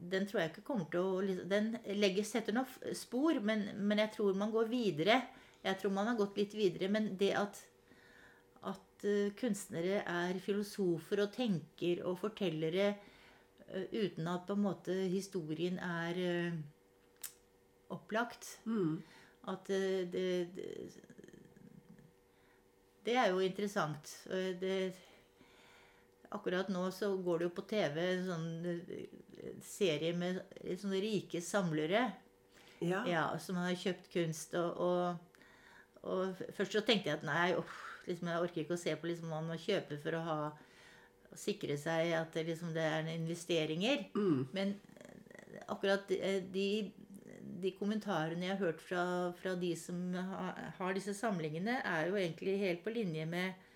Den 0.00 0.26
tror 0.26 0.40
jeg 0.40 0.50
ikke 0.50 0.64
kommer 0.64 0.86
til 0.90 1.00
å 1.00 1.20
liksom- 1.20 1.48
Den 1.48 1.78
legger, 2.00 2.24
setter 2.24 2.52
nok 2.56 2.68
spor, 2.96 3.40
men, 3.40 3.66
men 3.76 3.98
jeg 3.98 4.12
tror 4.12 4.34
man 4.34 4.50
går 4.50 4.68
videre. 4.68 5.22
Jeg 5.64 5.78
tror 5.78 5.92
man 5.92 6.06
har 6.06 6.16
gått 6.16 6.36
litt 6.36 6.54
videre. 6.54 6.88
Men 6.88 7.16
det 7.20 7.34
at, 7.36 7.60
at 8.64 9.04
eh, 9.04 9.30
kunstnere 9.36 10.02
er 10.06 10.40
filosofer 10.40 11.20
og 11.20 11.32
tenker 11.32 12.04
og 12.06 12.18
fortellere 12.18 12.94
eh, 13.68 13.86
uten 13.92 14.28
at 14.28 14.46
på 14.46 14.56
en 14.56 14.64
måte 14.64 14.96
historien 15.12 15.78
er 15.78 16.14
eh, 16.16 16.52
opplagt 17.90 18.58
Mm. 18.64 19.02
at 19.48 19.66
det, 19.66 20.12
det 20.12 20.48
Det 23.04 23.16
er 23.16 23.30
jo 23.30 23.38
interessant. 23.40 24.28
Det, 24.60 24.92
akkurat 26.30 26.70
nå 26.70 26.86
så 26.94 27.12
går 27.18 27.38
det 27.38 27.48
jo 27.48 27.54
på 27.56 27.66
TV 27.70 28.00
en 28.04 28.26
sånn 28.28 28.48
eh, 28.70 29.14
serie 29.64 30.14
med 30.16 30.40
sånne 30.78 31.02
rike 31.02 31.42
samlere 31.44 32.10
Ja. 32.80 33.02
ja, 33.04 33.24
som 33.38 33.58
har 33.60 33.74
kjøpt 33.76 34.06
kunst. 34.12 34.54
Og, 34.56 34.78
og, 34.80 35.50
og 36.00 36.38
først 36.56 36.78
så 36.78 36.80
tenkte 36.80 37.10
jeg 37.10 37.18
at 37.18 37.26
nei, 37.28 37.50
uff, 37.58 37.74
liksom, 38.06 38.30
jeg 38.32 38.46
orker 38.46 38.62
ikke 38.62 38.78
å 38.78 38.80
se 38.80 38.94
på 38.96 39.10
liksom, 39.10 39.28
hva 39.28 39.42
man 39.42 39.52
må 39.52 39.60
kjøpe 39.60 39.98
for 40.00 40.16
å 40.16 40.22
ha 40.24 40.38
sikre 41.36 41.76
seg 41.78 42.14
at 42.16 42.32
det, 42.34 42.46
liksom, 42.48 42.72
det 42.74 42.86
er 42.86 43.10
investeringer. 43.12 44.06
Mm. 44.16 44.48
Men 44.56 44.74
eh, 44.96 45.60
akkurat 45.70 46.10
eh, 46.16 46.40
de, 46.52 46.90
de 47.60 47.74
kommentarene 47.78 48.48
jeg 48.48 48.56
har 48.56 48.64
hørt 48.64 48.82
fra, 48.82 49.04
fra 49.42 49.54
de 49.58 49.74
som 49.78 49.98
har, 50.14 50.72
har 50.78 50.96
disse 50.96 51.14
samlingene, 51.18 51.80
er 51.84 52.08
jo 52.08 52.18
egentlig 52.18 52.58
helt 52.64 52.84
på 52.86 52.94
linje 52.94 53.26
med, 53.30 53.68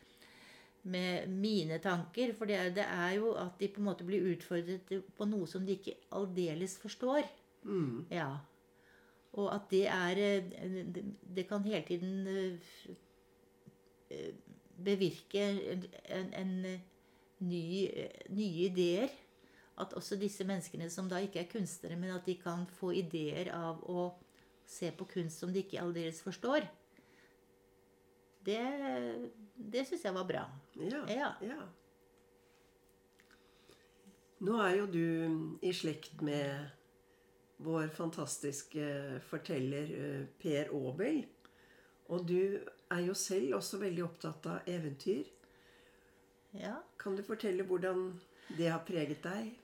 med 0.85 1.29
mine 1.29 1.79
tanker. 1.83 2.33
For 2.37 2.49
det 2.49 2.57
er, 2.57 2.73
det 2.77 2.85
er 2.85 3.13
jo 3.19 3.33
at 3.41 3.61
de 3.61 3.69
på 3.73 3.81
en 3.81 3.89
måte 3.89 4.07
blir 4.07 4.27
utfordret 4.35 4.93
på 5.17 5.29
noe 5.29 5.49
som 5.51 5.65
de 5.67 5.79
ikke 5.79 5.97
aldeles 6.13 6.77
forstår. 6.81 7.25
Mm. 7.65 8.05
Ja. 8.13 8.31
Og 9.35 9.49
at 9.55 9.71
det 9.71 9.87
er 9.91 10.21
eh, 10.23 10.45
det- 11.37 11.49
kan 11.49 11.65
hele 11.65 11.85
tiden 11.87 12.27
eh, 14.11 14.35
bevirke 14.85 15.43
en, 15.73 16.33
en, 16.35 16.81
ny, 17.39 17.89
nye 18.29 18.69
ideer. 18.69 19.09
At 19.79 19.93
også 19.93 20.17
disse 20.17 20.45
menneskene 20.45 20.91
som 20.91 21.09
da 21.11 21.17
ikke 21.19 21.41
er 21.41 21.51
kunstnere, 21.51 21.97
men 21.97 22.11
at 22.15 22.27
de 22.27 22.37
kan 22.39 22.67
få 22.67 22.93
ideer 22.95 23.51
av 23.53 23.83
å 23.91 24.13
se 24.67 24.91
på 24.95 25.05
kunst 25.05 25.41
som 25.43 25.53
de 25.53 25.65
ikke 25.65 25.83
aldeles 25.83 26.23
forstår. 26.23 26.69
Det, 28.45 28.61
det 29.57 29.85
syns 29.89 30.05
jeg 30.05 30.15
var 30.17 30.29
bra. 30.29 30.45
Ja. 30.81 31.03
Ja. 31.09 31.33
ja. 31.45 31.61
Nå 34.45 34.59
er 34.61 34.75
jo 34.81 34.89
du 34.91 35.05
i 35.65 35.73
slekt 35.73 36.21
med 36.25 36.67
vår 37.65 37.89
fantastiske 37.95 39.21
forteller 39.31 39.93
eh, 39.97 40.25
Per 40.41 40.73
Aabel. 40.75 41.23
Og 42.13 42.27
du 42.29 42.59
er 42.93 43.01
jo 43.07 43.15
selv 43.17 43.57
også 43.61 43.81
veldig 43.81 44.05
opptatt 44.05 44.47
av 44.51 44.69
eventyr. 44.69 45.25
ja. 46.53 46.77
Kan 47.01 47.17
du 47.17 47.23
fortelle 47.23 47.65
hvordan 47.65 48.11
det 48.57 48.69
har 48.69 48.83
preget 48.85 49.23
deg? 49.25 49.55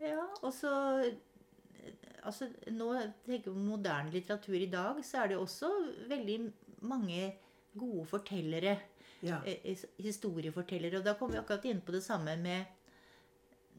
Ja, 0.00 0.22
og 0.42 0.52
så 0.54 0.70
altså, 2.22 2.48
Nå 2.70 2.92
tenker 3.24 3.50
vi 3.50 3.56
på 3.56 3.58
moderne 3.58 4.12
litteratur 4.12 4.58
i 4.58 4.70
dag, 4.70 5.00
så 5.04 5.22
er 5.22 5.32
det 5.32 5.38
også 5.40 5.70
veldig 6.10 6.38
mange 6.86 7.32
gode 7.78 8.06
fortellere. 8.10 8.76
Ja. 9.22 9.40
eh, 9.46 9.78
Historiefortellere. 9.98 10.98
Og 10.98 11.04
da 11.04 11.14
kommer 11.18 11.36
vi 11.36 11.40
akkurat 11.44 11.64
inn 11.64 11.80
på 11.80 11.92
det 11.94 12.02
samme 12.04 12.36
med 12.36 12.64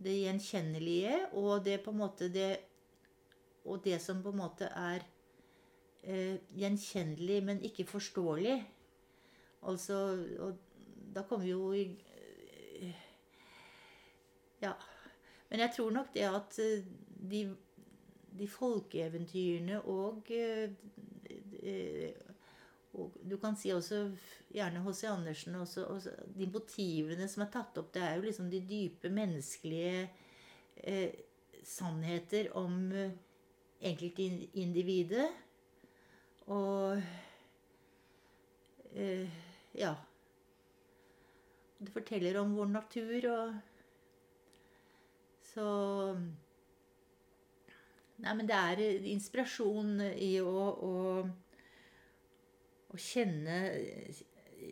det 0.04 0.14
gjenkjennelige 0.22 1.20
og 1.34 1.64
det 1.66 1.80
på 1.84 1.92
en 1.92 1.98
måte 2.04 2.30
det 2.34 2.58
Og 3.68 3.82
det 3.84 3.98
som 4.02 4.22
på 4.24 4.30
en 4.32 4.38
måte 4.40 4.68
er 4.72 5.02
eh, 6.04 6.38
gjenkjennelig, 6.56 7.44
men 7.44 7.58
ikke 7.62 7.84
forståelig. 7.86 8.62
Altså 9.68 9.98
Og 10.40 10.58
da 11.16 11.24
kommer 11.28 11.44
vi 11.46 11.52
jo 11.52 11.74
i 11.74 11.84
eh, 12.82 13.02
Ja. 14.62 14.72
Men 15.50 15.60
jeg 15.60 15.72
tror 15.76 15.92
nok 15.92 16.14
det 16.14 16.24
at 16.28 16.60
eh, 16.60 16.84
de, 17.32 17.56
de 18.40 18.48
folkeeventyrene 18.48 19.82
og, 19.82 20.32
eh, 20.32 20.70
eh, 21.64 22.12
og 22.98 23.16
Du 23.24 23.38
kan 23.42 23.56
si 23.58 23.72
også 23.74 24.04
gjerne 24.54 24.82
H.C. 24.86 25.08
Andersen 25.10 25.56
også, 25.56 25.86
også, 25.94 26.16
De 26.36 26.48
motivene 26.52 27.28
som 27.30 27.46
er 27.46 27.52
tatt 27.54 27.78
opp, 27.78 27.94
det 27.94 28.04
er 28.04 28.18
jo 28.18 28.26
liksom 28.26 28.50
de 28.52 28.62
dype 28.68 29.12
menneskelige 29.14 30.10
eh, 30.84 31.14
sannheter 31.64 32.52
om, 32.58 32.92
eh, 32.92 33.16
enkeltindividet. 33.82 35.30
Og 36.48 37.02
eh, 38.96 39.30
ja. 39.78 39.94
Det 41.78 41.94
forteller 41.94 42.40
om 42.42 42.56
vår 42.58 42.70
natur 42.74 43.32
og 43.32 43.58
Så 45.46 45.66
Nei, 48.18 48.34
men 48.34 48.48
det 48.50 48.56
er 48.58 48.80
inspirasjon 49.12 50.02
i 50.02 50.32
å, 50.42 50.54
å, 50.74 50.94
å 52.94 53.00
kjenne 53.02 53.62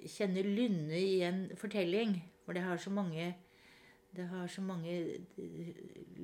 Kjenne 0.09 0.41
lynne 0.41 0.97
i 0.97 1.19
en 1.23 1.43
fortelling. 1.57 2.15
For 2.43 2.57
det 2.57 2.63
har 2.65 2.79
så 2.81 2.91
mange 2.93 3.27
det 4.15 4.25
har 4.31 4.47
så 4.47 4.61
mange 4.63 4.93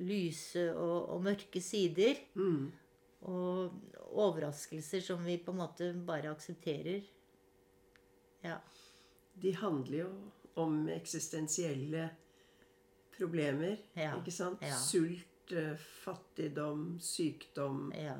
lyse 0.00 0.62
og, 0.72 1.10
og 1.12 1.24
mørke 1.26 1.60
sider. 1.62 2.16
Mm. 2.34 2.70
Og 3.28 3.74
overraskelser 4.12 5.04
som 5.04 5.22
vi 5.26 5.36
på 5.38 5.52
en 5.52 5.60
måte 5.60 5.90
bare 6.06 6.32
aksepterer. 6.32 7.04
Ja. 8.42 8.56
De 9.42 9.52
handler 9.60 9.98
jo 9.98 10.10
om 10.62 10.88
eksistensielle 10.92 12.08
problemer. 13.16 13.76
Ja, 13.96 14.16
Ikke 14.18 14.34
sant? 14.34 14.64
ja. 14.64 14.76
Sult, 14.76 15.52
eh, 15.52 15.76
fattigdom, 15.76 16.96
sykdom, 17.00 17.92
Ja. 17.96 18.16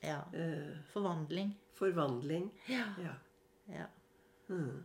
Ja. 0.00 0.20
eh, 0.34 0.76
Forvandling. 0.92 1.54
forvandling. 1.74 2.50
Ja. 2.66 2.86
Ja. 3.02 3.14
ja. 3.66 3.86
Mm. 4.48 4.84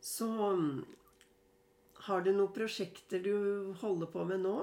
Så 0.00 0.26
mm, 0.26 0.84
har 2.06 2.20
du 2.20 2.32
noen 2.32 2.52
prosjekter 2.54 3.22
du 3.22 3.34
holder 3.82 4.10
på 4.10 4.24
med 4.26 4.42
nå? 4.42 4.56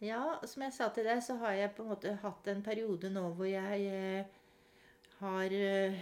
Ja, 0.00 0.40
som 0.48 0.64
jeg 0.64 0.72
sa 0.72 0.88
til 0.92 1.04
deg, 1.08 1.20
så 1.24 1.36
har 1.42 1.56
jeg 1.56 1.74
på 1.76 1.84
en 1.84 1.92
måte 1.92 2.14
hatt 2.22 2.48
en 2.48 2.62
periode 2.64 3.10
nå 3.12 3.26
hvor 3.36 3.48
jeg 3.48 3.86
eh, 3.88 4.38
har 5.20 5.52
eh, 5.56 5.98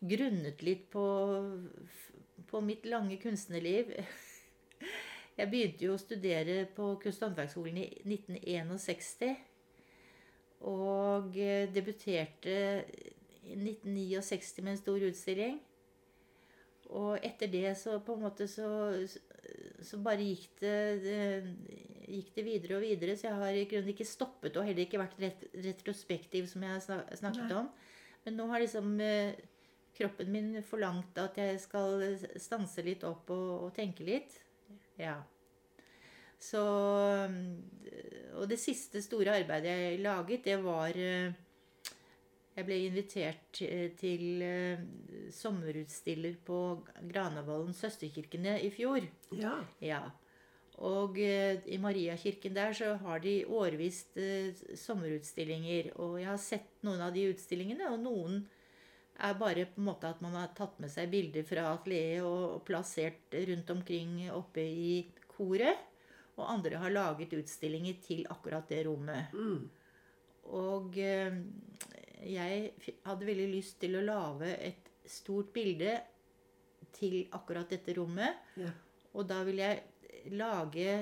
grunnet 0.00 0.62
litt 0.62 0.86
på, 0.92 1.04
på 2.50 2.62
mitt 2.64 2.86
lange 2.86 3.18
kunstnerliv. 3.22 3.94
Jeg 5.40 5.48
begynte 5.48 5.86
jo 5.86 5.94
å 5.94 6.00
studere 6.00 6.66
på 6.76 6.90
Kunst- 7.00 7.22
og 7.22 7.30
håndverksskolen 7.30 7.78
i 7.80 7.84
1961. 8.04 9.38
Og 10.68 11.36
eh, 11.40 11.68
debuterte 11.72 12.54
i 13.48 13.56
1969 13.56 14.64
med 14.64 14.74
en 14.74 14.80
stor 14.80 15.06
utstilling. 15.08 15.60
Og 16.90 17.22
etter 17.24 17.50
det 17.50 17.76
så 17.78 18.00
på 18.02 18.16
en 18.16 18.24
måte 18.26 18.48
så, 18.50 18.68
så 19.86 20.00
bare 20.02 20.26
gikk 20.26 20.58
det, 20.60 20.76
det 21.04 21.20
gikk 22.10 22.32
det 22.36 22.44
videre 22.46 22.78
og 22.78 22.84
videre. 22.84 23.16
Så 23.16 23.28
jeg 23.28 23.38
har 23.40 23.56
i 23.56 23.66
grunnen 23.70 23.92
ikke 23.94 24.08
stoppet 24.08 24.58
og 24.58 24.66
heller 24.66 24.86
ikke 24.86 25.00
vært 25.00 25.18
ret 25.22 25.46
retrospektiv, 25.54 26.48
som 26.50 26.66
jeg 26.66 26.76
har 26.76 26.84
snak 26.84 27.14
snakket 27.22 27.46
Nei. 27.46 27.62
om. 27.62 27.70
Men 28.26 28.36
nå 28.36 28.46
har 28.50 28.62
liksom 28.62 28.94
eh, 29.04 29.38
kroppen 29.96 30.32
min 30.32 30.50
forlangt 30.66 31.18
at 31.22 31.38
jeg 31.40 31.60
skal 31.62 32.02
stanse 32.40 32.84
litt 32.84 33.06
opp 33.08 33.30
og, 33.32 33.50
og 33.66 33.70
tenke 33.76 34.06
litt. 34.06 34.40
Ja. 35.00 35.20
Så 36.40 36.62
Og 38.40 38.48
det 38.48 38.58
siste 38.60 39.02
store 39.04 39.36
arbeidet 39.42 39.74
jeg 39.76 40.00
laget, 40.00 40.44
det 40.44 40.56
var 40.64 40.96
eh, 40.96 41.32
Jeg 42.56 42.66
ble 42.66 42.78
invitert 42.86 43.60
eh, 43.66 43.90
til 44.00 44.42
eh, 44.42 44.80
sommerutstiller 45.32 46.40
på 46.44 46.58
Granavolden 47.12 47.76
søsterkirkene 47.76 48.56
i 48.64 48.72
fjor. 48.74 49.04
Ja. 49.36 49.58
Ja. 49.84 50.00
Og 50.80 51.18
eh, 51.20 51.60
i 51.68 51.78
Mariakirken 51.80 52.56
der 52.56 52.72
så 52.76 52.94
har 53.02 53.20
de 53.20 53.44
årvis 53.46 54.06
eh, 54.16 54.56
sommerutstillinger. 54.76 55.92
Og 56.00 56.18
jeg 56.22 56.30
har 56.30 56.40
sett 56.40 56.72
noen 56.86 57.04
av 57.04 57.12
de 57.14 57.28
utstillingene, 57.34 57.92
og 57.92 58.00
noen 58.04 58.40
er 59.20 59.36
bare 59.36 59.66
på 59.68 59.82
en 59.82 59.88
måte 59.90 60.08
at 60.08 60.22
man 60.24 60.38
har 60.38 60.54
tatt 60.56 60.78
med 60.80 60.92
seg 60.92 61.12
bilder 61.12 61.44
fra 61.44 61.68
atelieret 61.74 62.24
og, 62.24 62.44
og 62.56 62.64
plassert 62.64 63.36
rundt 63.50 63.72
omkring 63.76 64.22
oppe 64.32 64.64
i 64.64 64.94
koret. 65.28 65.89
Og 66.36 66.46
andre 66.46 66.80
har 66.80 66.92
laget 66.92 67.34
utstillinger 67.36 67.98
til 68.04 68.24
akkurat 68.30 68.68
det 68.70 68.84
rommet. 68.86 69.34
Mm. 69.34 69.68
Og 70.56 70.96
eh, 70.98 71.36
jeg 72.26 72.70
hadde 73.06 73.28
veldig 73.28 73.48
lyst 73.52 73.80
til 73.82 73.98
å 73.98 74.04
lage 74.04 74.52
et 74.56 74.88
stort 75.10 75.52
bilde 75.54 75.98
til 76.96 77.22
akkurat 77.36 77.70
dette 77.70 77.94
rommet. 77.98 78.38
Ja. 78.60 78.72
Og 79.14 79.26
da 79.28 79.42
vil 79.46 79.60
jeg 79.62 79.82
lage 80.36 80.94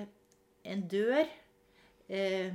en 0.68 0.84
dør. 0.88 1.24
Eh, 2.08 2.52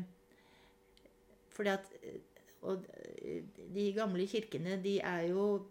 fordi 1.53 1.69
at 1.69 1.89
eh, 2.01 2.21
Og 2.63 2.85
eh, 3.21 3.43
de 3.75 3.93
gamle 3.93 4.23
kirkene, 4.27 4.77
de 4.83 4.99
er 4.99 5.21
jo 5.29 5.67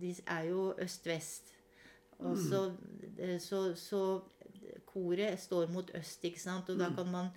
De 0.00 0.14
er 0.26 0.42
jo 0.46 0.74
øst-vest. 0.78 1.54
Og 2.18 2.38
så, 2.38 2.74
eh, 3.18 3.40
så, 3.40 3.74
så 3.74 4.20
koret 4.88 5.40
står 5.40 5.70
mot 5.72 5.90
øst, 5.94 6.24
ikke 6.24 6.40
sant. 6.40 6.70
Og 6.72 6.80
da 6.80 6.90
kan 6.96 7.10
man 7.12 7.30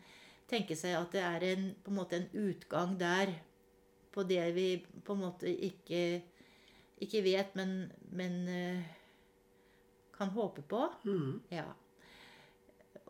tenke 0.52 0.76
seg 0.76 0.98
at 0.98 1.14
det 1.16 1.24
er 1.24 1.48
en, 1.54 1.70
på 1.84 1.92
en 1.92 2.00
måte 2.02 2.20
en 2.20 2.48
utgang 2.48 2.98
der 3.00 3.34
på 4.12 4.24
det 4.28 4.44
vi 4.56 4.68
på 5.06 5.16
en 5.16 5.24
måte 5.24 5.52
ikke, 5.52 6.22
ikke 7.00 7.24
vet, 7.24 7.56
men, 7.56 7.92
men 8.12 8.42
eh, 8.52 8.90
kan 10.18 10.34
håpe 10.36 10.62
på. 10.68 10.82
Mm. 11.08 11.40
Ja. 11.52 11.70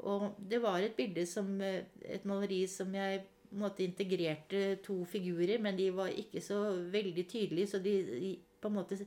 Og 0.02 0.36
det 0.50 0.62
var 0.62 0.82
et 0.82 0.96
bilde 0.98 1.26
som 1.30 1.50
eh, 1.62 1.84
Et 2.02 2.26
maleri 2.26 2.66
som 2.68 2.94
jeg 2.96 3.24
på 3.50 3.56
en 3.58 3.64
måte 3.66 3.84
integrerte 3.84 4.78
to 4.86 5.02
figurer, 5.06 5.60
men 5.60 5.76
de 5.78 5.90
var 5.92 6.08
ikke 6.08 6.42
så 6.42 6.62
veldig 6.92 7.26
tydelige, 7.28 7.68
så 7.68 7.80
de, 7.84 7.96
de 8.08 8.36
på 8.62 8.70
en 8.70 8.78
måte 8.78 8.98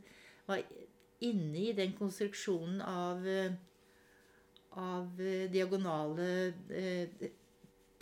var 0.46 0.60
inne 1.24 1.62
i 1.70 1.72
den 1.72 1.94
konstruksjonen 1.96 2.82
av 2.84 3.24
eh, 3.26 3.54
av 4.80 5.20
eh, 5.20 5.46
diagonale 5.52 6.28
eh, 6.70 7.30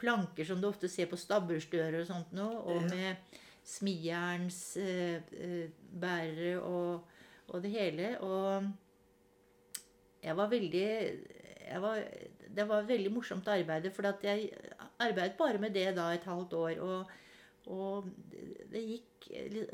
planker 0.03 0.45
som 0.45 0.61
du 0.61 0.67
ofte 0.69 0.91
ser 0.91 1.11
på 1.11 1.19
stabbursdører 1.21 2.01
og 2.03 2.09
sånt 2.09 2.33
noe, 2.37 2.63
og 2.67 2.89
med 2.91 3.39
smijerns 3.67 4.77
eh, 4.83 5.23
eh, 5.39 5.69
bærere 6.03 6.57
og, 6.61 7.19
og 7.53 7.63
det 7.63 7.73
hele. 7.75 8.09
Og 8.25 8.67
jeg 10.23 10.39
var 10.39 10.51
veldig 10.51 10.87
jeg 11.63 11.81
var, 11.81 12.01
Det 12.53 12.65
var 12.69 12.85
veldig 12.85 13.13
morsomt 13.15 13.47
å 13.49 13.55
arbeide, 13.55 13.93
for 13.95 14.09
at 14.11 14.25
jeg 14.27 14.51
arbeidet 15.01 15.39
bare 15.39 15.61
med 15.63 15.73
det 15.73 15.87
da 15.97 16.11
et 16.13 16.27
halvt 16.29 16.53
år. 16.59 16.83
Og, 16.85 17.15
og 17.73 18.11
det 18.73 18.83
gikk 18.83 19.29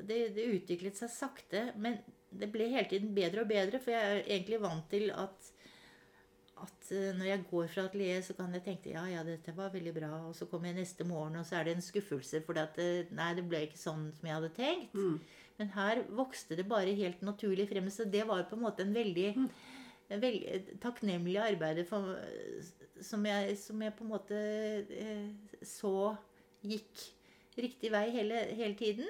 det, 0.06 0.18
det 0.36 0.50
utviklet 0.52 0.98
seg 0.98 1.10
sakte, 1.10 1.70
men 1.80 1.98
det 2.28 2.50
ble 2.52 2.68
hele 2.68 2.88
tiden 2.90 3.14
bedre 3.16 3.42
og 3.42 3.50
bedre, 3.50 3.80
for 3.80 3.94
jeg 3.94 4.04
er 4.04 4.20
egentlig 4.26 4.60
vant 4.60 4.84
til 4.92 5.08
at 5.16 5.48
at 6.64 6.90
eh, 6.94 7.10
når 7.16 7.30
jeg 7.30 7.44
går 7.50 7.70
fra 7.72 7.84
atelieret, 7.88 8.26
så 8.26 8.36
kan 8.36 8.54
jeg 8.56 8.64
tenke 8.66 8.92
ja, 8.92 9.04
ja, 9.10 9.24
dette 9.26 9.54
var 9.56 9.72
veldig 9.74 9.94
bra. 9.96 10.10
Og 10.28 10.36
så 10.36 10.48
kommer 10.50 10.70
jeg 10.70 10.80
neste 10.80 11.06
morgen, 11.08 11.38
og 11.40 11.46
så 11.46 11.58
er 11.58 11.68
det 11.68 11.76
en 11.76 11.84
skuffelse. 11.84 12.42
For 12.46 12.58
nei, 12.58 13.28
det 13.38 13.44
ble 13.48 13.64
ikke 13.66 13.80
sånn 13.80 14.08
som 14.16 14.28
jeg 14.28 14.36
hadde 14.38 14.54
tenkt. 14.56 14.96
Mm. 14.96 15.18
Men 15.58 15.72
her 15.74 16.04
vokste 16.14 16.58
det 16.58 16.68
bare 16.70 16.94
helt 16.98 17.22
naturlig 17.26 17.68
frem. 17.70 17.90
Så 17.90 18.06
det 18.06 18.24
var 18.28 18.46
på 18.50 18.58
en 18.58 18.64
måte 18.66 18.86
en 18.86 18.94
veldig, 18.94 19.28
en 20.14 20.24
veldig 20.24 20.78
takknemlig 20.82 21.38
arbeid 21.42 21.82
for, 21.88 22.14
som, 23.02 23.26
jeg, 23.26 23.56
som 23.58 23.82
jeg 23.82 23.96
på 23.98 24.06
en 24.06 24.12
måte 24.12 24.42
eh, 25.02 25.30
så 25.66 26.14
gikk 26.66 27.08
riktig 27.58 27.90
vei 27.90 28.06
hele, 28.14 28.44
hele 28.54 28.78
tiden. 28.78 29.08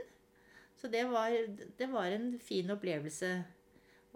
Så 0.79 0.89
det 0.89 1.05
var, 1.11 1.35
det 1.79 1.89
var 1.91 2.13
en 2.15 2.37
fin 2.41 2.71
opplevelse 2.71 3.33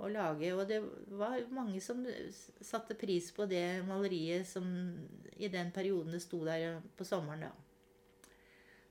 å 0.01 0.09
lage. 0.09 0.53
Og 0.57 0.65
det 0.69 0.81
var 1.19 1.43
mange 1.53 1.81
som 1.85 2.01
satte 2.61 2.97
pris 2.99 3.31
på 3.37 3.47
det 3.51 3.83
maleriet 3.89 4.49
som 4.49 4.65
i 5.37 5.49
den 5.53 5.73
perioden 5.75 6.13
det 6.15 6.23
sto 6.25 6.43
der 6.47 6.81
på 6.97 7.05
sommeren, 7.05 7.49
da. 7.49 7.53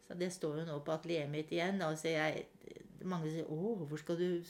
Så 0.08 0.18
det 0.20 0.32
står 0.34 0.62
jo 0.62 0.68
nå 0.68 0.80
på 0.84 0.94
atelieret 0.94 1.32
mitt 1.32 1.52
igjen. 1.54 1.80
Da, 1.80 1.94
så 1.96 2.12
jeg, 2.12 2.46
mange 3.04 3.32
sier 3.32 3.46
'Å, 3.48 3.76
hvor 3.88 3.98
skal 3.98 4.18
du 4.18 4.42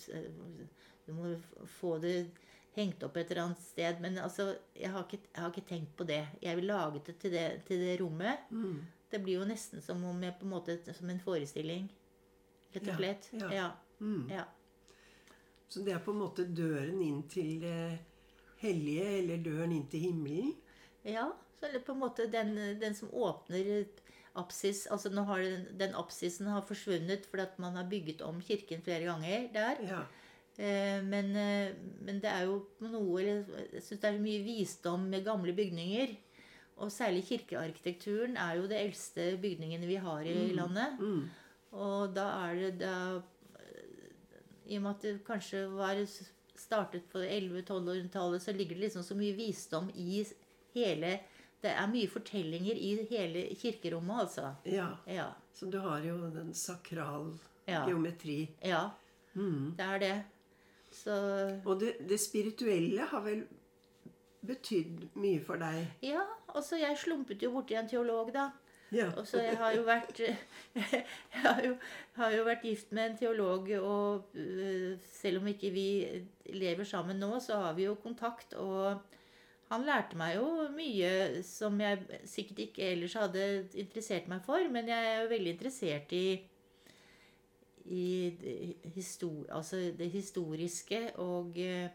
Du 1.06 1.14
må 1.14 1.36
få 1.80 1.98
det 1.98 2.30
hengt 2.78 3.04
opp 3.04 3.18
et 3.18 3.32
eller 3.32 3.44
annet 3.44 3.60
sted. 3.64 4.00
Men 4.00 4.18
altså, 4.18 4.56
jeg 4.78 4.92
har 4.94 5.04
ikke, 5.04 5.20
jeg 5.34 5.42
har 5.44 5.50
ikke 5.52 5.68
tenkt 5.70 5.96
på 5.98 6.04
det. 6.08 6.28
Jeg 6.42 6.56
vil 6.56 6.70
lage 6.70 7.02
det 7.06 7.18
til 7.20 7.32
det, 7.32 7.64
til 7.68 7.80
det 7.80 8.00
rommet. 8.02 8.46
Mm. 8.50 8.86
Det 9.12 9.20
blir 9.24 9.42
jo 9.42 9.48
nesten 9.50 9.82
som 9.84 10.04
om 10.08 10.24
jeg 10.24 10.38
på 10.40 10.46
en 10.46 10.54
måte 10.54 10.78
Som 10.94 11.10
en 11.10 11.20
forestilling. 11.20 11.90
Rett 12.76 12.88
Ja, 12.88 12.92
og 12.92 12.98
slett. 12.98 13.30
ja. 13.34 13.50
Ja. 13.54 13.72
Mm. 14.00 14.30
ja. 14.30 14.44
Så 15.72 15.84
det 15.86 15.96
er 15.96 16.04
på 16.04 16.12
en 16.12 16.20
måte 16.20 16.44
døren 16.52 17.00
inn 17.04 17.22
til 17.32 17.62
det 17.64 18.00
hellige, 18.62 19.08
eller 19.22 19.44
døren 19.44 19.72
inn 19.76 19.88
til 19.92 20.04
himmelen? 20.10 20.52
Ja, 21.08 21.30
så 21.58 21.70
er 21.70 21.78
det 21.78 21.86
på 21.88 21.96
en 21.96 22.02
måte 22.04 22.28
den, 22.32 22.56
den 22.82 22.98
som 22.98 23.12
åpner 23.14 23.86
apsis 24.38 24.86
Altså 24.92 25.10
nå 25.12 25.26
har 25.28 25.42
den, 25.44 25.64
den 25.80 25.96
apsisen 26.00 26.48
har 26.48 26.64
forsvunnet 26.64 27.26
fordi 27.28 27.44
at 27.44 27.58
man 27.60 27.76
har 27.80 27.90
bygget 27.92 28.22
om 28.24 28.40
kirken 28.44 28.84
flere 28.84 29.08
ganger 29.10 29.48
der. 29.54 29.82
Ja. 29.88 30.02
Eh, 30.58 31.00
men, 31.04 31.32
eh, 31.36 31.74
men 32.04 32.20
det 32.24 32.32
er 32.32 32.46
jo 32.48 32.62
noe 32.84 33.24
Jeg 33.24 33.84
syns 33.84 34.02
det 34.02 34.10
er 34.10 34.24
mye 34.24 34.44
visdom 34.46 35.08
med 35.12 35.26
gamle 35.26 35.56
bygninger. 35.56 36.18
og 36.82 36.90
særlig 36.92 37.28
kirkearkitekturen 37.28 38.38
er 38.38 38.56
jo 38.58 38.64
det 38.68 38.80
eldste 38.80 39.38
bygningene 39.38 39.86
vi 39.86 39.96
har 40.02 40.22
i 40.26 40.50
landet. 40.56 41.00
Mm. 41.00 41.30
Og 41.72 42.16
da 42.16 42.24
er 42.48 42.56
det 42.56 42.72
da, 42.80 43.22
I 44.72 44.78
og 44.80 44.84
med 44.86 44.94
at 44.96 45.02
det 45.04 45.14
kanskje 45.28 45.66
var 45.76 46.00
startet 46.56 47.04
på 47.12 47.20
11-12-tallet, 47.26 48.42
så 48.44 48.54
ligger 48.56 48.78
det 48.78 48.86
liksom 48.88 49.04
så 49.04 49.16
mye 49.20 49.36
visdom 49.36 49.90
i 49.96 50.22
hele 50.76 51.18
Det 51.62 51.70
er 51.78 51.90
mye 51.92 52.08
fortellinger 52.10 52.74
i 52.74 52.92
hele 53.12 53.42
kirkerommet, 53.60 54.20
altså. 54.24 54.48
Ja. 54.66 54.88
Ja. 55.08 55.28
Så 55.54 55.68
du 55.70 55.78
har 55.84 56.00
jo 56.02 56.16
den 56.34 56.54
sakral 56.58 57.34
Ja. 57.68 57.84
geometri. 57.88 58.50
ja 58.66 58.90
Mm. 59.36 59.76
det 59.78 59.86
er 59.86 60.00
det. 60.00 60.24
Så 60.92 61.12
Og 61.66 61.80
det, 61.80 61.94
det 62.10 62.20
spirituelle 62.20 63.02
har 63.08 63.22
vel 63.22 63.46
betydd 64.46 65.06
mye 65.16 65.40
for 65.46 65.62
deg? 65.62 65.86
Ja, 66.04 66.24
altså 66.56 66.80
jeg 66.82 66.98
slumpet 66.98 67.44
jo 67.46 67.52
borti 67.54 67.76
en 67.78 67.88
teolog, 67.88 68.34
da. 68.34 68.50
Ja. 68.92 69.08
Og 69.16 69.28
så 69.28 69.40
jeg 69.40 69.56
har 69.58 69.72
jo 69.76 69.86
vært 69.88 70.20
Jeg 70.76 71.06
har 71.46 71.62
jo, 71.64 71.76
har 72.18 72.34
jo 72.36 72.44
vært 72.48 72.66
gift 72.68 72.92
med 72.92 73.12
en 73.12 73.18
teolog, 73.22 73.70
og 73.80 74.36
øh, 74.36 74.98
selv 75.14 75.40
om 75.40 75.48
ikke 75.48 75.72
vi 75.72 75.88
lever 76.52 76.84
sammen 76.84 77.20
nå, 77.20 77.38
så 77.40 77.62
har 77.66 77.74
vi 77.78 77.88
jo 77.88 77.96
kontakt. 78.04 78.54
Og 78.54 79.00
han 79.72 79.88
lærte 79.88 80.20
meg 80.20 80.36
jo 80.36 80.68
mye 80.76 81.42
som 81.48 81.80
jeg 81.80 82.22
sikkert 82.28 82.66
ikke 82.68 82.92
ellers 82.92 83.16
hadde 83.16 83.46
interessert 83.80 84.28
meg 84.28 84.44
for, 84.44 84.60
men 84.72 84.92
jeg 84.92 85.12
er 85.12 85.22
jo 85.22 85.34
veldig 85.36 85.54
interessert 85.56 86.16
i 86.16 86.26
i 87.92 88.76
histor 88.94 89.48
altså 89.50 89.76
det 89.98 90.12
historiske 90.12 91.00
og 91.18 91.58
øh, 91.58 91.88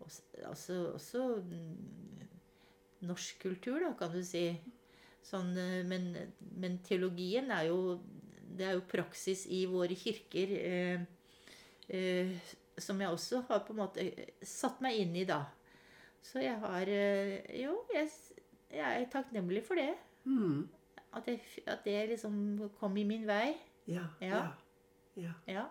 også, 0.00 0.22
altså 0.44 0.92
også 0.92 1.42
norsk 3.00 3.42
kultur, 3.42 3.78
da, 3.78 3.92
kan 3.98 4.16
du 4.16 4.24
si. 4.24 4.60
Sånn, 5.24 5.54
eh, 5.56 5.80
men, 5.88 6.10
men 6.60 6.78
teologien 6.84 7.48
er 7.54 7.70
jo 7.70 8.00
Det 8.54 8.66
er 8.68 8.76
jo 8.76 8.84
praksis 8.86 9.46
i 9.50 9.64
våre 9.66 9.96
kirker 9.98 10.52
eh, 10.58 11.06
eh, 11.88 12.34
som 12.78 13.00
jeg 13.00 13.10
også 13.10 13.44
har 13.48 13.62
på 13.66 13.74
en 13.74 13.80
måte 13.80 14.04
satt 14.42 14.80
meg 14.82 14.98
inn 14.98 15.14
i, 15.16 15.24
da. 15.26 15.44
Så 16.24 16.42
jeg 16.42 16.58
har 16.62 16.90
eh, 16.90 17.38
Jo, 17.60 17.76
jeg, 17.94 18.10
jeg 18.72 19.02
er 19.02 19.10
takknemlig 19.12 19.64
for 19.66 19.80
det. 19.80 19.92
Mm. 20.24 20.66
At, 21.14 21.28
jeg, 21.30 21.40
at 21.70 21.84
det 21.86 21.98
liksom 22.14 22.36
kom 22.80 22.96
i 22.98 23.06
min 23.06 23.26
vei. 23.28 23.54
Ja. 23.86 24.06
Ja. 24.20 24.44
ja. 25.20 25.34
ja. 25.46 25.68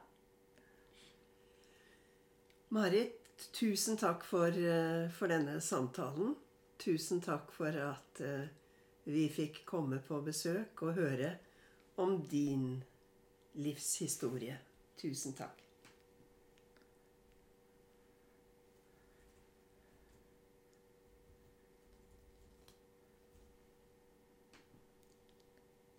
Marit, 2.73 3.19
tusen 3.53 3.97
takk 3.99 4.23
for, 4.25 4.47
eh, 4.49 5.09
for 5.13 5.29
denne 5.29 5.59
samtalen. 5.61 6.35
Tusen 6.81 7.21
takk 7.21 7.51
for 7.53 7.75
at 7.83 8.21
eh, 8.23 8.47
vi 9.05 9.27
fikk 9.29 9.63
komme 9.65 9.99
på 10.07 10.21
besøk 10.23 10.81
og 10.85 10.93
høre 10.93 11.35
om 11.97 12.21
din 12.27 12.83
livshistorie. 13.53 14.57
Tusen 14.97 15.35
takk. 15.35 15.59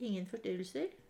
Ingen 0.04 0.26
forstyrrelser. 0.26 1.03